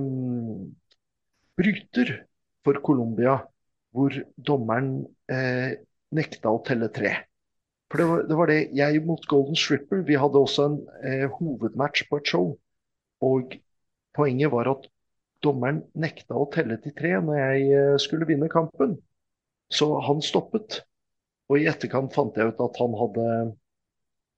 [1.57, 2.13] bryter
[2.65, 3.39] for Colombia,
[3.95, 4.91] hvor dommeren
[5.31, 5.79] eh,
[6.13, 7.13] nekta å telle tre.
[7.87, 10.77] For det var, det var, det jeg mot Golden Stripper Vi hadde også en
[11.07, 12.49] eh, hovedmatch på et show.
[13.23, 13.55] Og
[14.17, 14.89] poenget var at
[15.43, 18.97] dommeren nekta å telle til tre når jeg eh, skulle vinne kampen.
[19.71, 20.81] Så han stoppet.
[21.47, 23.27] Og i etterkant fant jeg ut at han hadde,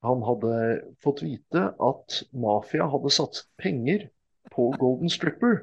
[0.05, 0.53] han hadde
[1.01, 4.05] fått vite at mafia hadde satt penger
[4.53, 5.61] på Golden Stripper.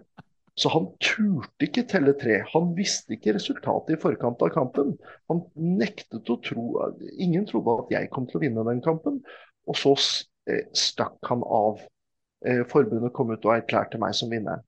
[0.56, 2.38] Så han turte ikke telle tre.
[2.54, 4.94] Han visste ikke resultatet i forkant av kampen.
[5.28, 6.64] Han nektet å tro
[7.12, 9.20] Ingen trodde at jeg kom til å vinne den kampen.
[9.68, 9.92] Og så
[10.48, 11.82] eh, stakk han av.
[12.46, 14.64] Eh, forbundet kom ut og erklærte meg som vinner.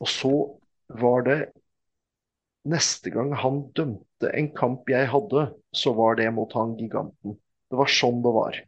[0.00, 0.32] Og så
[1.02, 1.40] var det
[2.62, 7.34] Neste gang han dømte en kamp jeg hadde, så var det mot han giganten.
[7.66, 8.58] Det var sånn det var.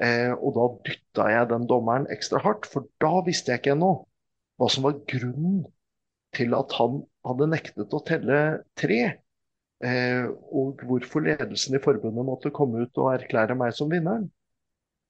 [0.00, 3.92] Eh, og da dytta jeg den dommeren ekstra hardt, for da visste jeg ikke ennå
[4.60, 5.64] hva som var grunnen
[6.36, 8.40] til at han hadde nektet å telle
[8.80, 9.00] tre.
[9.80, 14.28] Eh, og hvorfor ledelsen i forbundet måtte komme ut og erklære meg som vinneren.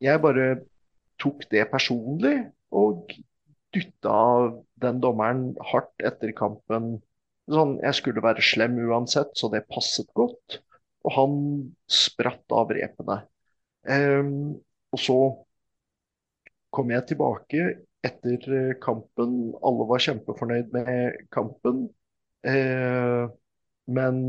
[0.03, 0.63] Jeg bare
[1.21, 2.37] tok det personlig
[2.73, 3.13] og
[3.75, 4.17] dytta
[4.83, 6.97] den dommeren hardt etter kampen.
[7.51, 10.61] Sånn, jeg skulle være slem uansett, så det passet godt.
[11.07, 11.37] Og han
[11.91, 13.21] spratt av repene.
[13.89, 14.61] Um,
[14.93, 15.19] og så
[16.75, 17.67] kom jeg tilbake
[18.07, 19.53] etter eh, kampen.
[19.67, 21.89] Alle var kjempefornøyd med kampen.
[22.47, 23.25] Eh,
[23.91, 24.21] men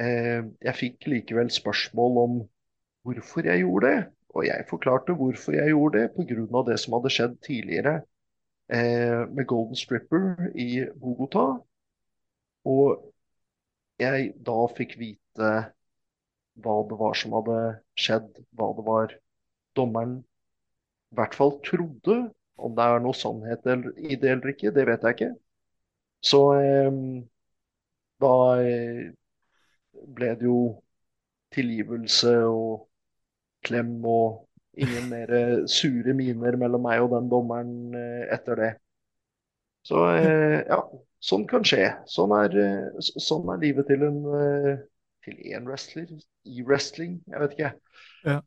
[0.00, 2.36] eh, jeg fikk likevel spørsmål om
[3.06, 4.04] hvorfor jeg gjorde det.
[4.36, 6.62] Og jeg forklarte hvorfor jeg gjorde det, pga.
[6.68, 7.94] det som hadde skjedd tidligere
[8.68, 11.46] eh, med Golden Stripper i Bogotá.
[12.66, 13.12] Og
[14.00, 15.52] jeg da fikk vite
[16.64, 17.60] hva det var som hadde
[18.00, 19.16] skjedd, hva det var
[19.76, 22.18] dommeren i hvert fall trodde.
[22.56, 25.32] Om det er noe sannhet i det eller ikke, det vet jeg ikke.
[26.24, 27.00] Så eh,
[28.24, 29.02] da eh,
[30.16, 30.60] ble det jo
[31.54, 32.86] tilgivelse og
[33.66, 34.46] klem og
[34.76, 35.32] ingen mer
[35.70, 38.72] sure miner mellom meg og den dommeren eh, etter det.
[39.86, 40.80] Så eh, ja,
[41.22, 41.88] sånn kan skje.
[42.10, 44.20] Sånn er, eh, sånn er livet til en
[45.26, 46.10] til én wrestler
[46.46, 47.18] i wrestling.
[47.26, 47.72] Jeg vet ikke.
[48.26, 48.40] Ja.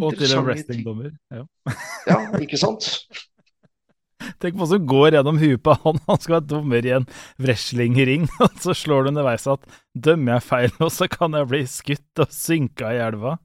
[0.00, 1.14] Og til en wrestlingdommer.
[1.30, 1.44] Ja.
[2.10, 2.88] ja, ikke sant?
[4.40, 5.98] Tenk på hva som går gjennom huet på han.
[6.06, 7.08] Han skal være dommer i en
[7.42, 11.64] wrestlingring, og så slår du underveis at dømmer jeg feil nå, så kan jeg bli
[11.68, 13.36] skutt og synka i elva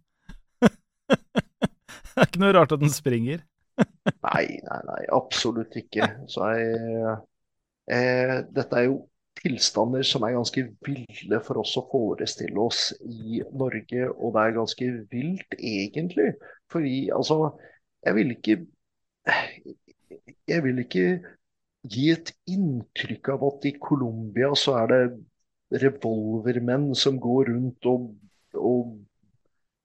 [1.09, 3.43] det er ikke noe rart at den springer.
[3.79, 6.07] nei, nei, nei, absolutt ikke.
[6.31, 7.13] Så jeg,
[7.95, 8.97] eh, dette er jo
[9.39, 14.09] tilstander som er ganske ville for oss å forestille oss i Norge.
[14.11, 16.33] Og det er ganske vilt, egentlig.
[16.71, 17.57] Fordi altså
[18.05, 18.55] Jeg vil ikke
[20.49, 21.07] Jeg vil ikke
[21.89, 25.03] gi et inntrykk av at i Colombia så er det
[25.83, 28.09] revolvermenn som går rundt og,
[28.57, 28.97] og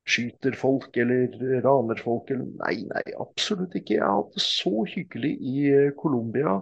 [0.08, 1.34] skyter folk eller
[1.64, 2.32] raner folk.
[2.32, 3.98] Nei, nei, absolutt ikke.
[3.98, 5.68] Jeg har hatt det så hyggelig i
[6.00, 6.58] Colombia.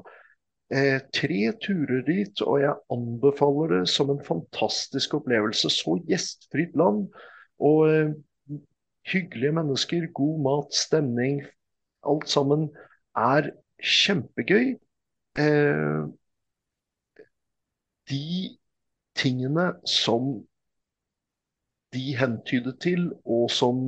[0.73, 5.69] Eh, tre turer dit, og jeg anbefaler det som en fantastisk opplevelse.
[5.69, 7.11] Så gjestfritt land.
[7.61, 8.15] Og eh,
[9.13, 11.43] hyggelige mennesker, god mat, stemning.
[12.09, 12.71] Alt sammen
[13.17, 13.51] er
[13.85, 14.79] kjempegøy.
[15.39, 16.01] Eh,
[18.09, 18.59] de
[19.15, 20.33] tingene som
[21.93, 23.83] de hentydet til, og som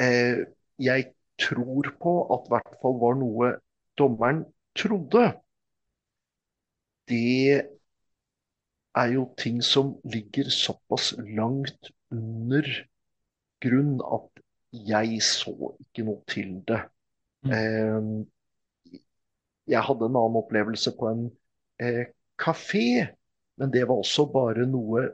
[0.00, 0.44] eh,
[0.78, 1.08] jeg
[1.40, 3.54] tror på at i hvert fall var noe
[3.98, 4.44] dommeren
[4.76, 5.30] trodde,
[7.12, 7.62] det
[8.98, 12.66] er jo ting som ligger såpass langt under
[13.62, 14.42] grunn at
[14.72, 16.80] jeg så ikke noe til det.
[17.44, 17.52] Mm.
[17.56, 18.98] Eh,
[19.72, 21.24] jeg hadde en annen opplevelse på en
[21.82, 22.04] eh,
[22.40, 23.08] kafé,
[23.60, 25.06] men det var også bare noe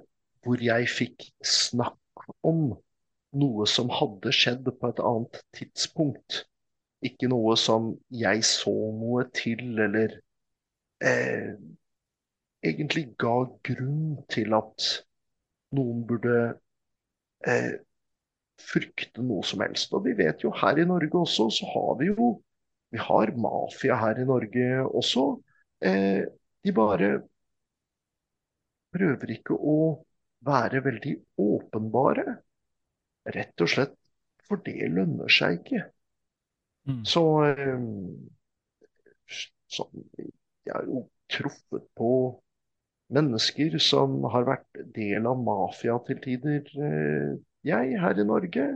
[0.45, 2.71] hvor jeg fikk snakk om
[3.39, 6.45] noe som hadde skjedd på et annet tidspunkt.
[7.05, 10.17] Ikke noe som jeg så noe til, eller
[11.05, 11.53] eh,
[12.69, 14.89] egentlig ga grunn til at
[15.77, 16.39] noen burde
[17.47, 17.73] eh,
[18.59, 19.93] frykte noe som helst.
[19.95, 22.37] Og vi vet jo her i Norge også, så har vi jo
[22.91, 25.25] vi har mafia her i Norge også.
[25.85, 26.25] Eh,
[26.65, 27.11] de bare
[28.95, 29.79] prøver ikke å
[30.49, 31.15] være veldig
[31.45, 32.39] åpenbare.
[33.29, 33.97] Rett og slett
[34.49, 35.83] for det lønner seg ikke.
[36.89, 37.05] Mm.
[37.05, 37.79] Så, eh,
[39.69, 39.89] så
[40.65, 42.11] Jeg har jo truffet på
[43.15, 48.67] mennesker som har vært del av mafia til tider, eh, jeg, her i Norge.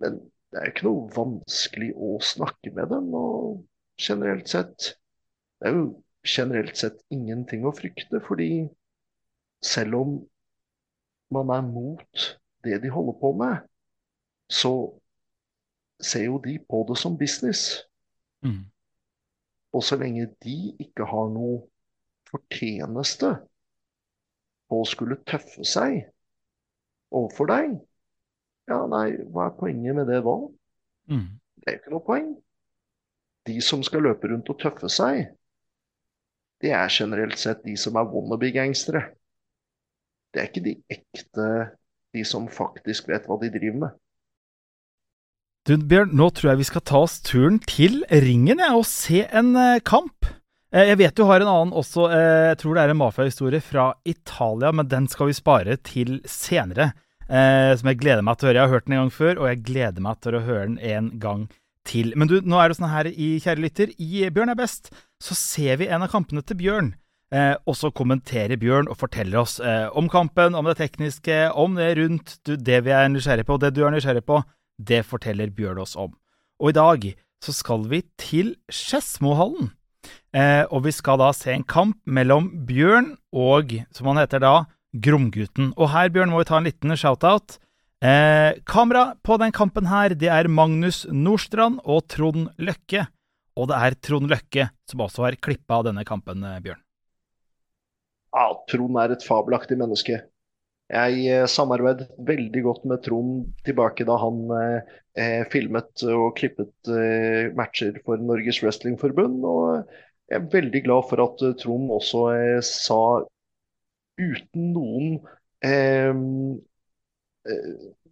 [0.00, 0.20] Men
[0.50, 3.12] det er ikke noe vanskelig å snakke med dem.
[3.14, 3.64] Og
[4.00, 4.96] generelt sett
[5.60, 5.88] Det er jo
[6.24, 8.64] generelt sett ingenting å frykte, fordi
[9.60, 10.14] selv om
[11.28, 12.22] man er mot
[12.64, 13.58] det de holder på med,
[14.48, 14.72] så
[16.00, 17.84] ser jo de på det som business.
[18.40, 18.64] Mm.
[19.76, 21.60] Og så lenge de ikke har noe
[22.30, 23.34] fortjeneste
[24.70, 26.04] på å skulle tøffe seg
[27.10, 27.74] overfor deg,
[28.70, 30.36] ja, nei, hva er poenget med det da?
[31.10, 31.26] Mm.
[31.58, 32.28] Det er jo ikke noe poeng.
[33.48, 35.32] De som skal løpe rundt og tøffe seg,
[36.60, 39.02] det er generelt sett de som er wannabe-gangstere.
[40.30, 41.48] Det er ikke de ekte,
[42.14, 43.96] de som faktisk vet hva de driver med.
[45.68, 49.26] Du Bjørn, nå tror jeg vi skal ta oss turen til ringen ja, og se
[49.26, 50.28] en eh, kamp.
[50.70, 53.62] Eh, jeg vet du har en annen også, eh, jeg tror det er en mafiahistorie
[53.64, 56.92] fra Italia, men den skal vi spare til senere.
[57.30, 58.56] Som jeg gleder meg til å høre.
[58.58, 60.78] Jeg har hørt den en gang før, og jeg gleder meg til å høre den
[60.82, 61.44] en gang
[61.86, 62.12] til.
[62.18, 64.90] Men du, nå er det sånn her i Kjære lytter, i Bjørn er best,
[65.22, 66.92] så ser vi en av kampene til Bjørn.
[67.30, 71.78] Eh, og så kommenterer Bjørn og forteller oss eh, om kampen, om det tekniske, om
[71.78, 73.60] det rundt du, det vi er nysgjerrig på.
[73.62, 74.40] Det du er nysgjerrig på,
[74.82, 76.16] det forteller Bjørn oss om.
[76.60, 79.70] Og i dag så skal vi til Skedsmohallen.
[80.30, 84.54] Eh, og vi skal da se en kamp mellom Bjørn og, som han heter da,
[84.90, 85.72] Gromgutten.
[85.76, 87.58] Og her, Bjørn, må vi ta en liten shout-out.
[88.00, 93.04] Eh, kamera på den kampen her, det er Magnus Nordstrand og Trond Løkke.
[93.58, 96.80] Og det er Trond Løkke som også har klippa denne kampen, eh, Bjørn.
[98.30, 100.22] Ja, Trond er et fabelaktig menneske.
[100.90, 103.34] Jeg eh, samarbeidet veldig godt med Trond
[103.66, 109.44] tilbake da han eh, eh filmet og klippet eh, matcher for Norges Wrestlingforbund.
[109.46, 109.84] Og
[110.30, 113.02] jeg er veldig glad for at Trond også eh, sa
[114.20, 115.20] uten noen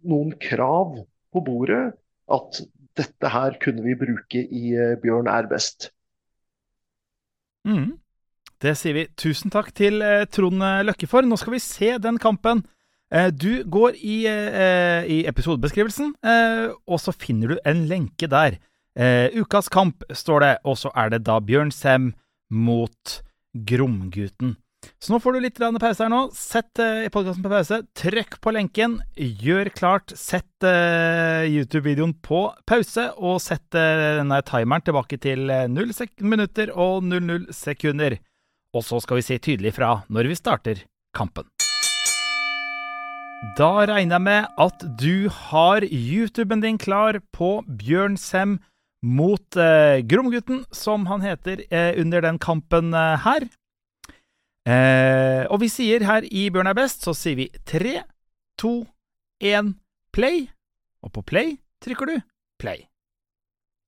[0.09, 0.99] noen krav
[1.33, 1.81] på bordet
[2.33, 2.59] at
[2.97, 4.71] dette her kunne vi bruke i
[5.01, 5.89] Bjørn er best.
[7.65, 7.97] Mm.
[8.59, 11.23] Det sier vi tusen takk til eh, Trond Løkke for.
[11.23, 12.65] Nå skal vi se den kampen.
[13.11, 18.59] Eh, du går i, eh, i episodebeskrivelsen, eh, og så finner du en lenke der.
[18.99, 22.13] Eh, ukas kamp, står det, og så er det da Bjørn Sem
[22.51, 23.21] mot
[23.55, 24.57] Gromgutten.
[24.99, 26.21] Så nå får du litt pause her nå.
[26.35, 27.81] Sett eh, podkasten på pause.
[27.99, 28.99] Trykk på lenken.
[29.17, 30.13] Gjør klart.
[30.15, 37.03] Sett eh, YouTube-videoen på pause, og sett eh, denne timeren tilbake til 0 minutter og
[37.07, 38.19] 00 sekunder.
[38.75, 40.83] Og så skal vi si tydelig fra når vi starter
[41.17, 41.47] kampen.
[43.55, 48.57] Da regner jeg med at du har YouTuben din klar på Bjørn Sem
[49.01, 53.47] mot eh, Gromgutten, som han heter eh, under den kampen eh, her.
[54.67, 58.01] Eh, og vi sier her i Bjørn er best, så sier vi tre,
[58.59, 58.83] to,
[59.39, 59.77] én,
[60.11, 60.49] play.
[60.99, 62.15] Og på play trykker du
[62.59, 62.83] play.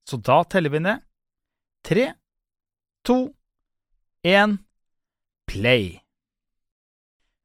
[0.07, 1.03] Så da teller vi ned.
[1.83, 2.13] Tre,
[3.03, 3.19] to,
[4.23, 4.61] én,
[5.51, 5.99] play.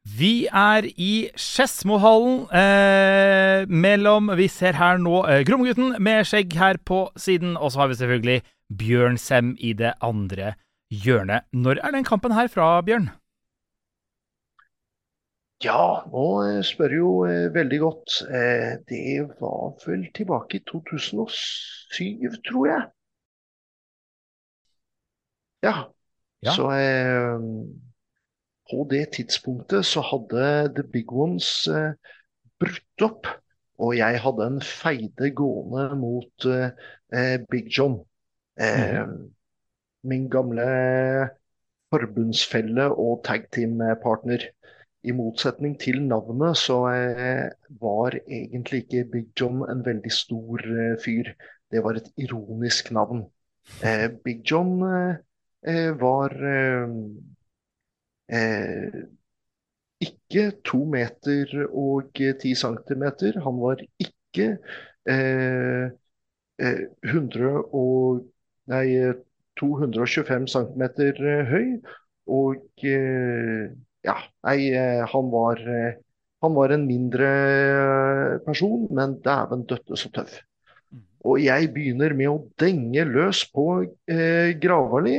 [0.06, 2.46] Vi er i Skedsmohallen.
[2.54, 7.82] Eh, mellom Vi ser her nå eh, Gromgutten med skjegg her på siden, og så
[7.82, 8.42] har vi selvfølgelig
[8.78, 10.54] Bjørn Sem i det andre
[10.90, 11.48] hjørnet.
[11.52, 13.10] Når er den kampen her fra, Bjørn?
[15.64, 16.26] Ja, nå
[16.62, 18.20] spør spør jo eh, veldig godt.
[18.28, 22.82] Eh, det var vel tilbake i 2007, tror jeg.
[25.64, 25.76] Ja.
[26.44, 26.52] ja.
[26.52, 27.40] Så eh,
[28.70, 31.94] på det tidspunktet så hadde The Big Ones eh,
[32.60, 33.30] brutt opp.
[33.78, 37.98] Og jeg hadde en feide gående mot eh, Big John.
[38.56, 39.26] Mm.
[40.08, 40.64] Min gamle
[41.92, 44.46] forbundsfelle og tag team-partner.
[45.06, 47.50] I motsetning til navnet så eh,
[47.80, 51.30] var egentlig ikke Big John en veldig stor eh, fyr.
[51.70, 53.26] Det var et ironisk navn.
[53.82, 54.78] Eh, Big John
[55.98, 56.30] var
[60.06, 62.10] ikke to meter og
[62.42, 63.38] ti centimeter.
[63.44, 64.48] Han var ikke
[66.56, 68.26] 100 og,
[68.72, 68.86] nei,
[69.60, 71.22] 225 centimeter
[71.52, 71.68] høy.
[72.26, 72.58] Og
[74.06, 74.16] ja,
[74.46, 75.96] nei, eh, han var, eh,
[76.44, 80.38] han var en mindre eh, person, men dæven døtte så tøff.
[80.92, 81.02] Mm.
[81.26, 85.18] Og jeg begynner med å denge løs på eh, Gravali.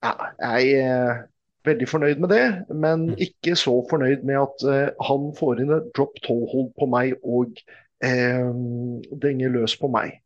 [0.00, 0.14] Ja,
[0.56, 1.26] jeg
[1.66, 3.16] veldig fornøyd med det, men mm.
[3.26, 7.60] ikke så fornøyd med at eh, han får inn et drop toe-hold på meg og
[8.04, 8.50] eh,
[9.24, 10.20] denger løs på meg.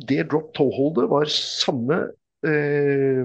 [0.00, 2.02] Det drop toe-holdet var samme
[2.46, 3.24] eh,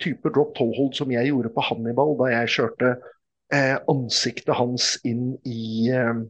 [0.00, 2.92] type drop toe-hold som jeg gjorde på Hannibal da jeg kjørte
[3.54, 6.22] eh, ansiktet hans inn i eh,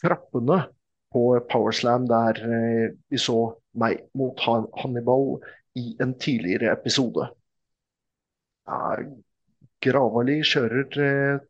[0.00, 0.64] trappene
[1.14, 5.38] på Powerslam der eh, vi så meg mot Hannibal
[5.78, 7.28] i en tidligere episode.
[8.64, 8.96] Ja,
[9.84, 11.48] Gravali kjører et,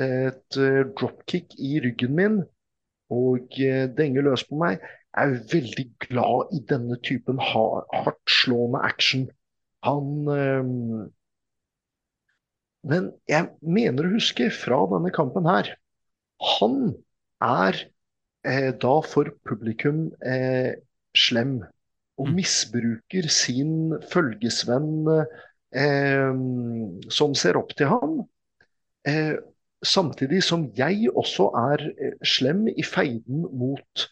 [0.00, 2.38] et eh, dropkick i ryggen min
[3.12, 4.80] og eh, denger løs på meg.
[5.14, 9.28] Jeg er veldig glad i denne typen hardtslående action.
[9.84, 10.70] Han øh,
[12.84, 15.70] Men jeg mener å huske fra denne kampen her
[16.60, 16.94] Han
[17.44, 17.78] er
[18.48, 20.72] eh, da for publikum eh,
[21.16, 21.58] slem
[22.18, 22.34] og mm.
[22.38, 25.42] misbruker sin følgesvenn eh,
[25.74, 28.12] som ser opp til ham.
[29.08, 29.34] Eh,
[29.84, 34.04] samtidig som jeg også er eh, slem i feiden mot,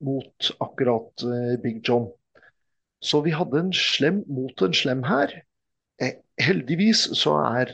[0.00, 1.24] mot akkurat
[1.64, 2.10] Big John.
[3.02, 5.34] Så vi hadde en slem mot en slem her.
[6.02, 7.72] Eh, heldigvis så er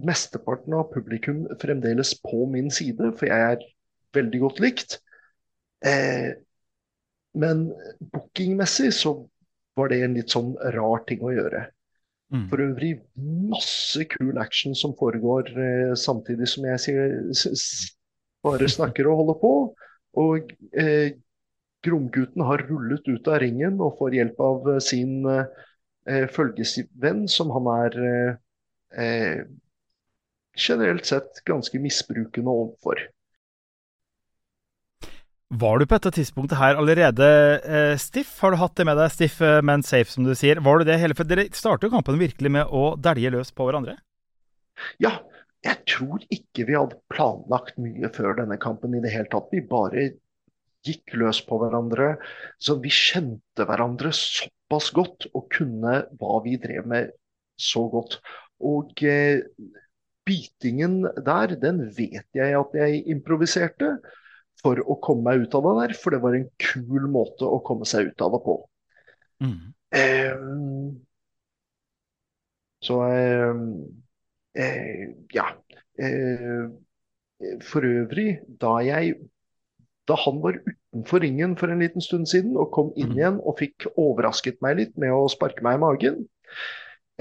[0.00, 3.66] mesteparten av publikum fremdeles på min side, for jeg er
[4.16, 4.96] veldig godt likt.
[5.84, 6.32] Eh,
[7.36, 7.68] men
[8.12, 9.14] bookingmessig så
[9.80, 11.64] var det en litt sånn rar ting å gjøre.
[12.30, 12.44] Mm.
[12.52, 12.92] For øvrig
[13.50, 17.16] masse kul action som foregår eh, samtidig som jeg sier,
[18.46, 19.54] bare snakker og holder på.
[20.20, 21.16] Og eh,
[21.80, 27.70] Gromgutten har rullet ut av ringen og får hjelp av sin eh, følgesvenn, som han
[27.72, 27.96] er
[28.92, 29.40] eh,
[30.60, 33.00] generelt sett ganske misbrukende overfor.
[35.50, 37.26] Var du på dette tidspunktet her allerede
[37.66, 38.36] eh, stiff?
[38.38, 40.60] Har du hatt det med deg, stiff eh, men safe, som du sier?
[40.62, 43.66] Var du det hele For dere starter jo kampen virkelig med å dælje løs på
[43.66, 43.96] hverandre?
[45.02, 45.16] Ja,
[45.66, 49.50] jeg tror ikke vi hadde planlagt mye før denne kampen i det hele tatt.
[49.50, 50.12] Vi bare
[50.86, 52.14] gikk løs på hverandre.
[52.62, 57.10] Så vi kjente hverandre såpass godt og kunne hva vi drev med
[57.60, 58.20] så godt.
[58.62, 59.42] Og eh,
[60.30, 63.96] bitingen der, den vet jeg at jeg improviserte
[64.60, 67.62] for å komme meg ut av det der, for det var en kul måte å
[67.66, 68.56] komme seg ut av det på.
[69.40, 69.58] Mm.
[70.00, 70.90] Um,
[72.84, 73.66] så um,
[74.58, 75.04] uh,
[75.34, 75.50] ja.
[76.00, 76.70] Uh,
[77.64, 79.14] for øvrig, da jeg
[80.10, 83.16] da han var utenfor ringen for en liten stund siden og kom inn mm.
[83.18, 86.18] igjen og fikk overrasket meg litt med å sparke meg i magen,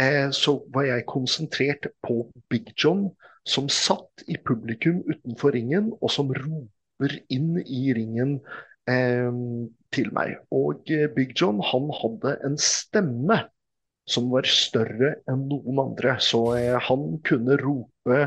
[0.02, 3.10] eh, så var jeg konsentrert på Big John,
[3.48, 6.79] som satt i publikum utenfor ringen, og som roper
[7.32, 8.40] inn i ringen
[8.90, 9.32] eh,
[9.96, 10.36] til meg.
[10.56, 13.44] Og eh, Big John han hadde en stemme
[14.10, 18.22] som var større enn noen andre, så eh, han kunne rope,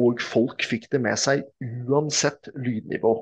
[0.00, 1.44] og folk fikk det med seg
[1.88, 3.14] uansett lydnivå.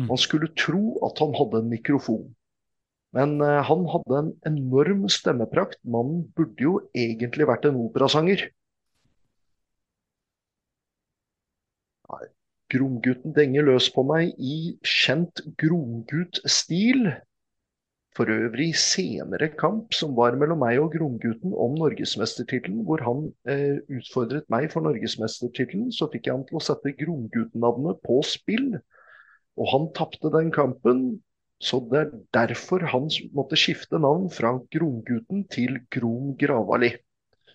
[0.00, 0.08] Mm.
[0.08, 2.30] Man skulle tro at han hadde en mikrofon.
[3.16, 5.80] Men eh, han hadde en enorm stemmeprakt.
[5.84, 8.48] Mannen burde jo egentlig vært en operasanger.
[12.72, 17.12] Gromgutten denger løs på meg i kjent Gromgut-stil.
[18.16, 23.80] For øvrig senere kamp som var mellom meg og Gromgutten om norgesmestertittelen, hvor han eh,
[23.88, 28.74] utfordret meg for norgesmestertittelen, så fikk jeg han til å sette Gromgutten-navnet på spill.
[29.56, 31.06] Og han tapte den kampen,
[31.62, 36.92] så det er derfor han måtte skifte navn fra Gromgutten til Grom Gravali.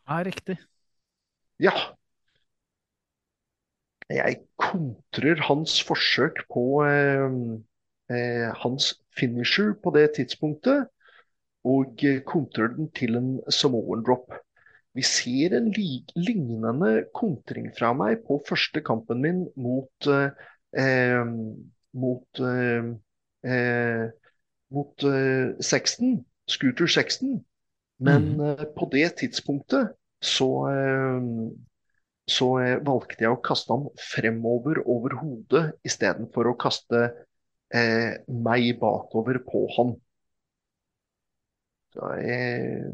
[0.07, 0.57] Ja, riktig.
[1.61, 1.73] Ja.
[4.09, 7.37] Jeg kontrer hans forsøk på eh,
[8.13, 10.87] eh, hans finisher på det tidspunktet,
[11.67, 14.31] og kontrer den til en Samoan drop.
[14.95, 21.27] Vi ser en lignende kontring fra meg på første kampen min mot eh,
[21.93, 22.87] mot, eh,
[23.43, 24.07] eh
[24.71, 27.45] mot eh, Sexton, Scooter Sexton.
[27.99, 28.41] Men mm.
[28.41, 30.49] Eh, på det tidspunktet så,
[32.27, 32.49] så
[32.85, 37.03] valgte jeg å kaste ham fremover over hodet istedenfor å kaste
[37.73, 39.93] eh, meg bakover på han.
[41.95, 42.89] Så, eh,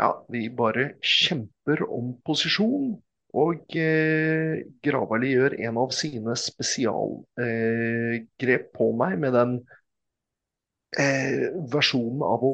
[0.00, 2.94] ja, vi bare kjemper om posisjon.
[3.34, 7.34] Og eh, Gravali gjør en av sine spesialgrep
[8.46, 9.56] eh, på meg med den
[10.98, 12.52] eh, versjonen av å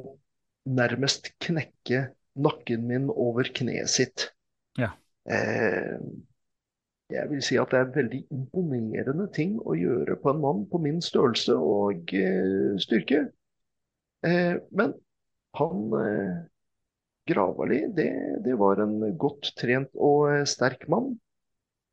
[0.70, 2.06] nærmest knekke
[2.40, 4.30] nakken min over kneet sitt.
[4.80, 4.94] Ja.
[5.28, 5.98] Eh,
[7.10, 10.80] jeg vil si at det er veldig imponerende ting å gjøre på en mann på
[10.82, 13.24] min størrelse og eh, styrke.
[14.26, 14.94] Eh, men
[15.58, 16.46] han
[17.30, 18.10] Gravali, det,
[18.44, 21.12] det, var en godt trent og sterk mann.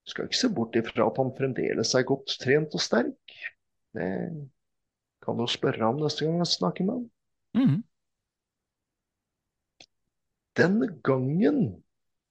[0.08, 3.36] Skal ikke se bort ifra at han fremdeles er godt trent og sterk.
[3.98, 4.08] Det
[5.26, 7.08] kan du spørre ham neste gang jeg snakker med ham.
[7.58, 7.82] Mm.
[10.58, 11.60] Den gangen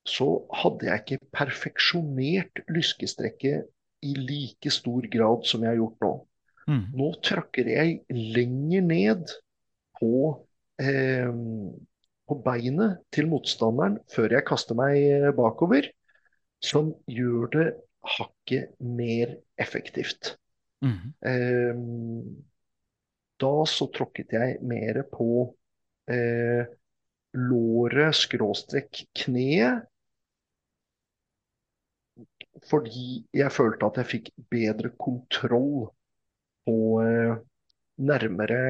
[0.06, 3.66] så hadde jeg ikke perfeksjonert lyskestrekket
[4.06, 6.12] i like stor grad som jeg har gjort nå.
[6.66, 6.84] Mm.
[6.98, 9.36] Nå trakker jeg lenger ned
[9.98, 10.12] på
[10.82, 11.30] eh,
[12.26, 15.88] på beinet til motstanderen før jeg kaster meg eh, bakover,
[16.62, 17.66] som gjør det
[18.16, 20.34] hakket mer effektivt.
[20.84, 21.12] Mm.
[21.30, 21.78] Eh,
[23.42, 25.28] da så tråkket jeg mer på
[26.10, 26.66] eh,
[27.36, 29.86] låret skråstrekk kneet.
[32.64, 35.88] Fordi jeg følte at jeg fikk bedre kontroll
[36.66, 37.36] på eh,
[37.96, 38.60] nærmere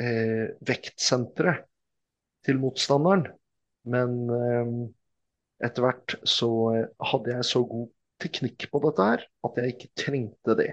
[0.00, 1.66] eh, vektsenteret
[2.46, 3.26] til motstanderen.
[3.90, 4.74] Men eh,
[5.66, 7.88] etter hvert så eh, hadde jeg så god
[8.20, 10.70] teknikk på dette her at jeg ikke trengte det.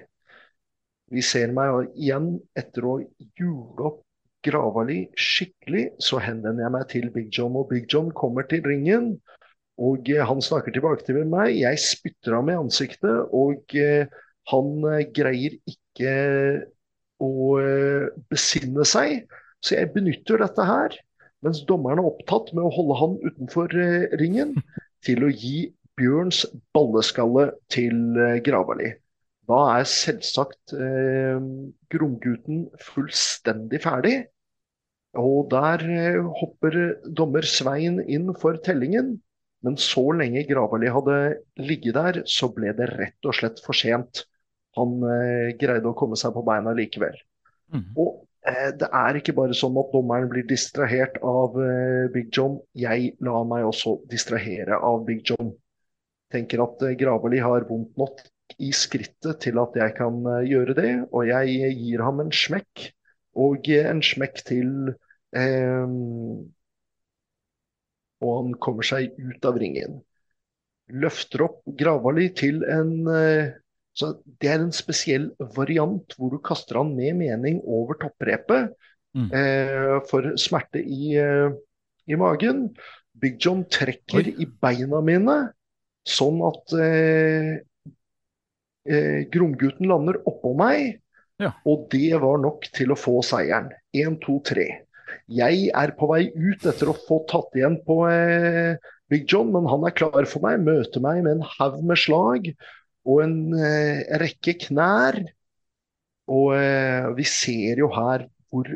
[1.07, 2.97] Vi ser meg igjen etter å
[3.39, 4.03] jule opp
[4.47, 7.55] Gravali skikkelig, så henvender jeg meg til Big John.
[7.57, 9.15] Og Big John kommer til ringen,
[9.77, 11.53] og eh, han snakker tilbake til meg.
[11.59, 13.75] Jeg spytter ham i ansiktet, og
[14.51, 14.69] han
[15.13, 16.13] greier ikke
[17.21, 17.33] å
[18.31, 19.27] besinne seg.
[19.61, 20.95] Så jeg benytter dette her
[21.45, 24.55] mens dommeren er opptatt med å holde han utenfor eh, ringen,
[25.05, 25.67] til å gi
[25.97, 26.43] Bjørns
[26.75, 28.95] balleskalle til eh, Gravali.
[29.49, 31.37] da er selvsagt eh,
[31.93, 34.17] Gromgutten fullstendig ferdig.
[35.17, 39.15] Og der eh, hopper dommer Svein inn for tellingen.
[39.67, 41.17] Men så lenge Gravali hadde
[41.59, 44.23] ligget der, så ble det rett og slett for sent.
[44.79, 47.17] Han eh, greide å komme seg på beina likevel.
[47.73, 47.89] Mm.
[47.99, 52.61] Og eh, det er ikke bare sånn at dommeren blir distrahert av eh, Big John.
[52.79, 55.51] Jeg lar meg også distrahere av Big John.
[56.31, 58.23] Tenker at eh, Gravali har vondt nok
[58.63, 60.91] i skrittet til at jeg kan eh, gjøre det.
[61.11, 62.87] Og jeg gir ham en smekk,
[63.35, 64.93] og en smekk til.
[65.35, 65.83] Eh,
[68.23, 70.01] og han kommer seg ut av ringen.
[70.87, 73.55] Løfter opp Gravali til en eh,
[73.97, 78.75] så Det er en spesiell variant hvor du kaster han med mening over topprepet
[79.17, 79.29] mm.
[79.33, 81.49] eh, for smerte i, eh,
[82.05, 82.67] i, magen.
[83.17, 84.35] Big John trekker Oi.
[84.37, 85.37] i beina mine
[86.07, 87.55] sånn at eh,
[88.85, 91.01] eh, Gromgutten lander oppå meg,
[91.41, 91.55] ja.
[91.65, 93.73] og det var nok til å få seieren.
[93.97, 94.67] Én, to, tre.
[95.39, 98.75] Jeg er på vei ut etter å få tatt igjen på eh,
[99.11, 102.51] Big John, men han er klar for meg, møter meg med en haug med slag
[103.07, 105.21] og en eh, rekke knær.
[106.27, 108.67] Og eh, vi ser jo her hvor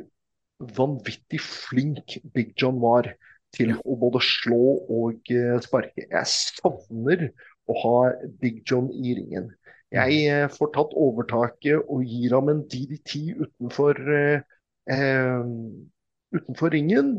[0.77, 3.09] vanvittig flink Big John var
[3.55, 6.05] til å både slå og eh, sparke.
[6.07, 7.27] Jeg savner
[7.67, 7.97] å ha
[8.39, 9.51] Big John i ringen.
[9.91, 14.45] Jeg eh, får tatt overtaket og gir ham en DDT utenfor, eh,
[14.87, 15.41] eh,
[16.35, 17.13] utenfor ringen.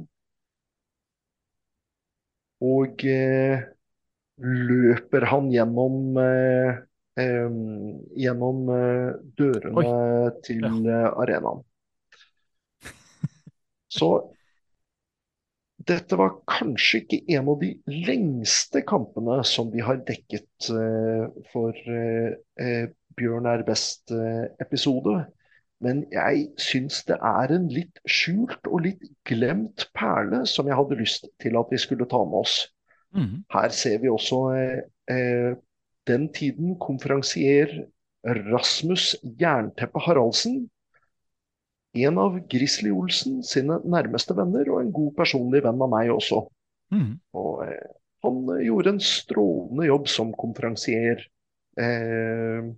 [2.63, 3.65] Og eh,
[4.43, 6.83] løper han gjennom eh,
[7.19, 7.57] eh,
[8.23, 8.63] gjennom
[9.39, 10.35] dørene Oi.
[10.47, 11.01] til ja.
[11.25, 11.65] arenaen.
[13.99, 14.13] Så
[15.89, 17.73] dette var kanskje ikke en av de
[18.07, 22.85] lengste kampene som vi har dekket uh, for uh,
[23.19, 25.17] Bjørn er best-episode.
[25.83, 31.01] Men jeg syns det er en litt skjult og litt glemt perle som jeg hadde
[31.01, 32.57] lyst til at vi skulle ta med oss.
[33.17, 33.43] Mm.
[33.53, 35.51] Her ser vi også eh,
[36.09, 37.75] den tiden konferansier
[38.23, 40.63] Rasmus Jernteppe Haraldsen
[41.93, 46.41] en av Grizzly Olsen sine nærmeste venner, og en god personlig venn av meg også.
[46.95, 47.19] Mm.
[47.37, 47.91] Og eh,
[48.25, 51.21] han gjorde en strålende jobb som konferansier
[51.81, 52.71] eh,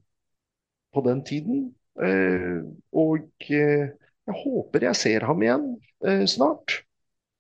[0.94, 1.64] på den tiden.
[2.02, 3.92] Eh, og eh,
[4.24, 5.66] jeg håper jeg ser ham igjen
[6.06, 6.80] eh, snart.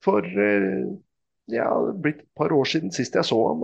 [0.04, 3.62] For det har blitt et par år siden sist jeg så ham.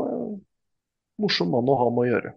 [1.20, 2.30] morsom mann å ha med å gjøre.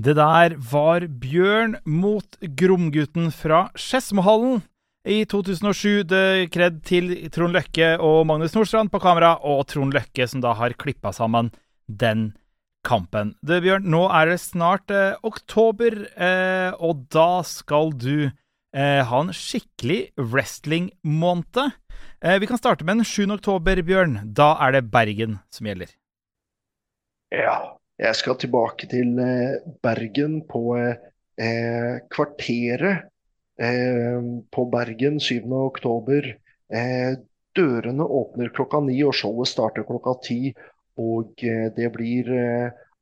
[0.00, 4.64] Det der var Bjørn mot Gromgutten fra Skedsmohallen.
[5.04, 10.24] I 2007 det kred til Trond Løkke og Magnus Nordstrand på kamera, og Trond Løkke
[10.26, 11.52] som da har klippa sammen
[11.86, 12.30] den
[12.84, 13.34] kampen.
[13.44, 19.22] Det, Bjørn, nå er det snart eh, oktober, eh, og da skal du eh, ha
[19.22, 21.72] en skikkelig wrestling-måned.
[22.24, 23.26] Eh, vi kan starte med den 7.
[23.38, 24.20] oktober, Bjørn.
[24.36, 25.92] Da er det Bergen som gjelder.
[27.34, 27.58] Ja,
[27.98, 33.10] jeg skal tilbake til eh, Bergen på eh, Kvarteret
[33.54, 36.32] på Bergen 7.10.
[36.74, 37.12] Eh,
[37.54, 40.38] dørene åpner klokka ni, og showet starter klokka ti.
[41.00, 42.30] Og eh, det blir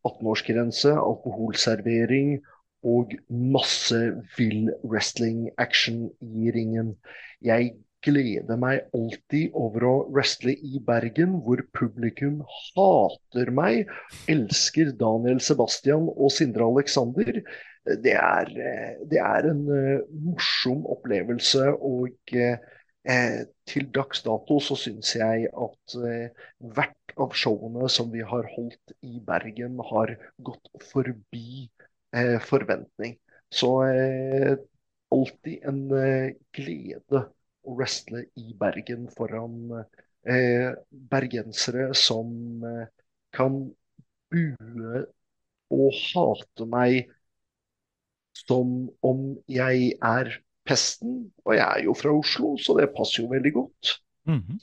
[0.07, 2.41] 18-årsgrense, alkoholservering
[2.83, 3.99] og masse
[4.37, 6.97] vill wrestling-action i ringen.
[7.45, 12.41] Jeg gleder meg alltid over å wrestle i Bergen, hvor publikum
[12.75, 13.93] hater meg,
[14.33, 17.39] elsker Daniel Sebastian og Sindre Alexander.
[18.03, 18.51] Det er,
[19.11, 19.63] det er en
[20.27, 22.35] morsom opplevelse, og
[23.09, 26.47] uh, til dags dato så syns jeg at eh,
[26.77, 31.69] hvert av showene som vi har holdt i Bergen, har gått forbi
[32.45, 33.15] forventning.
[33.53, 33.69] Så
[35.13, 35.79] alltid en
[36.57, 37.23] glede
[37.63, 39.85] å wrestle i Bergen foran
[40.27, 42.87] eh, bergensere som eh,
[43.35, 43.59] kan
[44.33, 45.05] bue
[45.73, 47.13] og hate meg
[48.37, 50.33] som om jeg er
[50.69, 51.33] pesten.
[51.47, 53.97] Og jeg er jo fra Oslo, så det passer jo veldig godt.
[54.27, 54.59] Mm -hmm.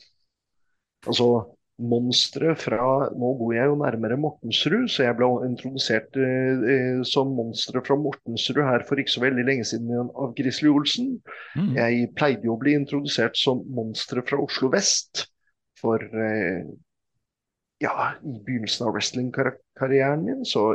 [1.08, 7.00] Altså, monstre fra Nå bor jeg jo nærmere Mortensrud, så jeg ble introdusert eh, eh,
[7.08, 11.22] som monstre fra Mortensrud her for ikke så veldig lenge siden av Grizzly Olsen.
[11.56, 11.74] Mm.
[11.78, 15.28] Jeg pleide jo å bli introdusert som monstre fra Oslo vest
[15.80, 16.68] for eh,
[17.80, 20.74] Ja, i begynnelsen av wrestlingkarrieren min, så,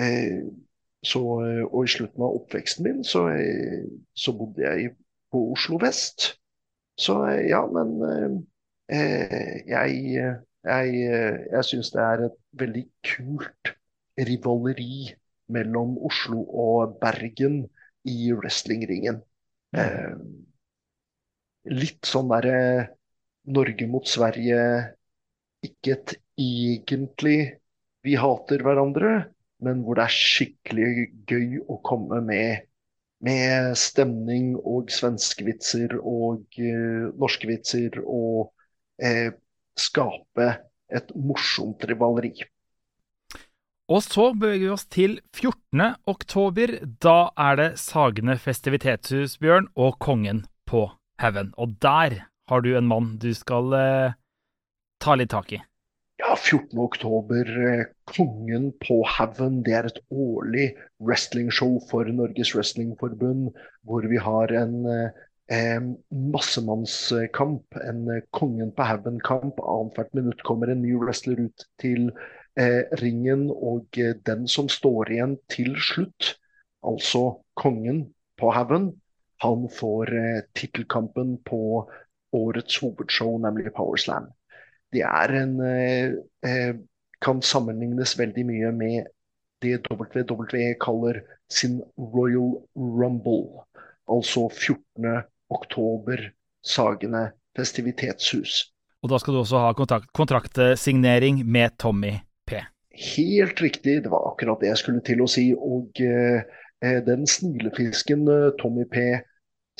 [0.00, 0.38] eh,
[1.04, 1.20] så
[1.68, 3.84] Og i slutten av oppveksten min, så, eh,
[4.16, 4.94] så bodde jeg
[5.32, 6.34] på Oslo vest.
[7.00, 8.44] Så eh, ja, men
[8.92, 9.92] Eh, jeg,
[10.64, 10.88] jeg,
[11.52, 13.70] jeg syns det er et veldig kult
[14.28, 15.06] rivaleri
[15.56, 17.62] mellom Oslo og Bergen
[18.04, 19.22] i wrestlingringen.
[19.74, 20.12] Eh,
[21.72, 22.58] litt sånn derre
[23.56, 24.60] Norge mot Sverige
[25.64, 27.38] Ikke et egentlig
[28.04, 29.12] vi hater hverandre,
[29.64, 32.66] men hvor det er skikkelig gøy å komme med,
[33.24, 38.52] med stemning og svenskevitser og uh, norske vitser og
[39.02, 39.30] uh,
[39.80, 40.50] skape
[40.94, 42.36] et morsomt rivaleri.
[43.92, 45.82] Og så beveger vi oss til 14.
[46.08, 46.78] oktober.
[47.04, 50.86] Da er det Sagene festivitetshus, Bjørn, og Kongen på
[51.20, 51.52] haugen.
[51.60, 54.16] Og der har du en mann du skal eh,
[55.04, 55.60] ta litt tak i.
[56.16, 56.78] Ja, 14.
[56.78, 59.62] oktober, eh, Kongen på haugen.
[59.66, 60.66] Det er et årlig
[61.02, 63.50] wrestlingshow for Norges Wrestlingforbund,
[63.82, 64.86] hvor vi har en
[65.50, 69.58] eh, massemannskamp, en eh, Kongen på haugen-kamp.
[69.58, 72.12] Annethvert minutt kommer en ny wrestler ut til
[72.56, 76.36] eh, ringen, og eh, den som står igjen til slutt,
[76.86, 78.04] altså kongen
[78.38, 78.92] på haugen,
[79.42, 81.60] han får eh, tittelkampen på
[82.34, 84.30] årets hovedshow, nemlig Powerslam.
[84.94, 86.14] Det er en eh,
[86.46, 86.74] eh,
[87.24, 89.10] kan sammenlignes veldig mye med
[89.64, 93.64] det WWE kaller sin Royal Rumble.
[94.10, 95.24] Altså 14.
[95.50, 96.30] oktober,
[96.64, 98.70] Sagene festivitetshus.
[99.04, 102.14] Og da skal du også ha kontrakt, kontraktsignering med Tommy
[102.48, 102.60] P.
[103.16, 105.50] Helt riktig, det var akkurat det jeg skulle til å si.
[105.56, 106.44] Og eh,
[106.84, 108.28] eh den snilefisken
[108.60, 109.04] Tommy P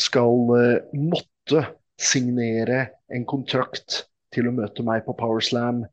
[0.00, 1.64] skal eh, måtte
[2.00, 4.04] signere en kontrakt
[4.34, 5.84] til å møte meg på Powerslam,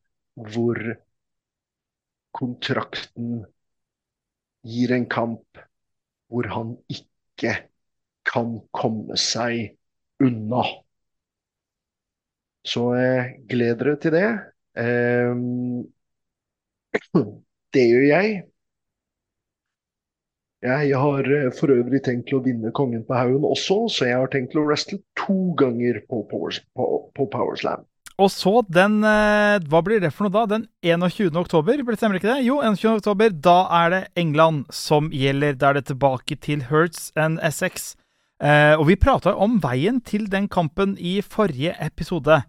[0.54, 0.80] hvor
[2.38, 3.42] kontrakten
[4.68, 5.62] gir en kamp
[6.32, 7.58] hvor han ikke
[8.28, 9.74] kan komme seg
[10.24, 10.64] unna.
[12.68, 14.30] Så eh, gled dere til det.
[14.80, 15.34] Eh,
[17.76, 18.42] det gjør jeg.
[20.62, 24.20] Jeg har eh, for øvrig tenkt til å vinne Kongen på haugen også, så jeg
[24.22, 26.44] har tenkt til å wrestle to ganger på, på,
[27.18, 27.88] på Powerslam.
[28.20, 30.44] Og så den eh, Hva blir det for noe da?
[30.50, 31.32] Den 21.
[31.40, 32.44] oktober, stemmer ikke det?
[32.46, 33.00] Jo, 21.
[33.00, 33.32] oktober.
[33.32, 35.56] Da er det England som gjelder.
[35.56, 37.94] Da er det tilbake til Hertz and Essex.
[38.42, 42.42] Eh, og vi prata om veien til den kampen i forrige episode.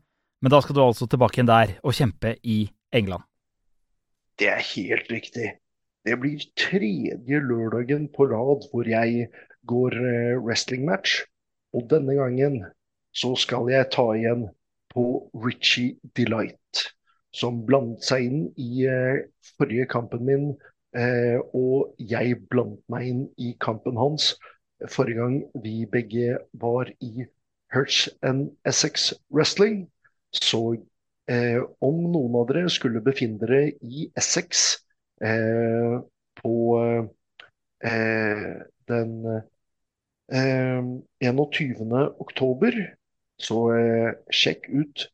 [0.43, 3.23] Men da skal du altså tilbake igjen der og kjempe i England.
[4.41, 5.53] Det er helt riktig.
[6.03, 9.29] Det blir tredje lørdagen på rad hvor jeg
[9.71, 11.21] går wrestling wrestlingmatch.
[11.73, 12.65] Og denne gangen
[13.15, 14.49] så skal jeg ta igjen
[14.93, 15.05] på
[15.45, 16.85] Richie Delight,
[17.35, 19.25] som blandet seg inn i uh,
[19.57, 20.49] forrige kampen min.
[20.93, 24.35] Uh, og jeg blandet meg inn i kampen hans
[24.93, 27.25] forrige gang vi begge var i
[27.73, 29.87] Hertz and Essex Wrestling.
[30.33, 30.77] Så
[31.31, 34.65] Eh, om noen av dere skulle befinne dere i Essex
[35.23, 36.01] eh,
[36.41, 36.55] på
[37.87, 38.49] eh,
[38.91, 39.13] den
[40.33, 41.95] 21.
[42.25, 42.79] oktober,
[43.43, 43.61] så
[44.35, 45.07] sjekk ut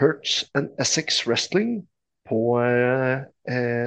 [0.00, 1.80] Hertz and Essex Wrestling
[2.28, 2.40] på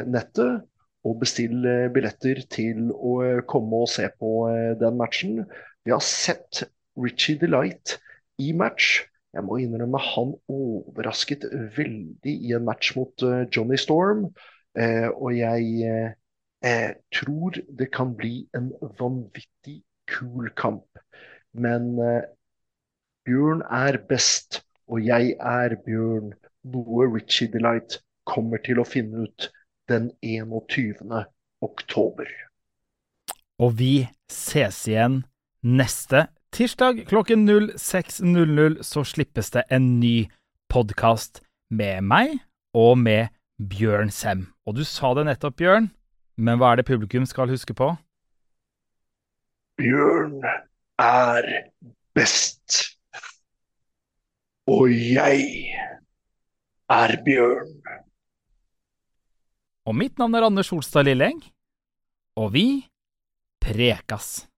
[0.09, 0.65] nettet.
[1.07, 1.63] Og bestill
[1.95, 3.13] billetter til å
[3.47, 4.33] komme og se på
[4.81, 5.45] den matchen.
[5.87, 6.65] Vi har sett
[6.99, 7.95] Richie Delight
[8.39, 9.03] i match.
[9.33, 11.45] Jeg må innrømme han overrasket
[11.77, 14.29] veldig i en match mot uh, Johnny Storm.
[14.77, 15.89] Eh, og jeg
[16.65, 20.85] eh, tror det kan bli en vanvittig kul kamp.
[21.53, 21.97] Men
[23.25, 26.33] Bjørn er best, og jeg er Bjørn.
[26.69, 29.47] Noe Richie Delight kommer til å finne ut
[29.89, 31.23] den 21.
[31.65, 32.27] oktober.
[33.59, 33.93] Og vi
[34.31, 35.23] ses igjen
[35.63, 40.29] neste Tirsdag klokken 06.00 så slippes det en ny
[40.69, 42.39] podkast med meg
[42.73, 43.29] og med
[43.61, 44.47] Bjørn Sem.
[44.65, 45.91] Og du sa det nettopp, Bjørn,
[46.41, 47.91] men hva er det publikum skal huske på?
[49.77, 50.41] Bjørn
[50.97, 51.51] er
[52.17, 52.98] best.
[54.69, 55.45] Og jeg
[56.93, 57.73] er Bjørn.
[59.89, 61.39] Og mitt navn er Anders Solstad Lilleng,
[62.37, 62.65] og vi
[63.63, 64.48] prekas.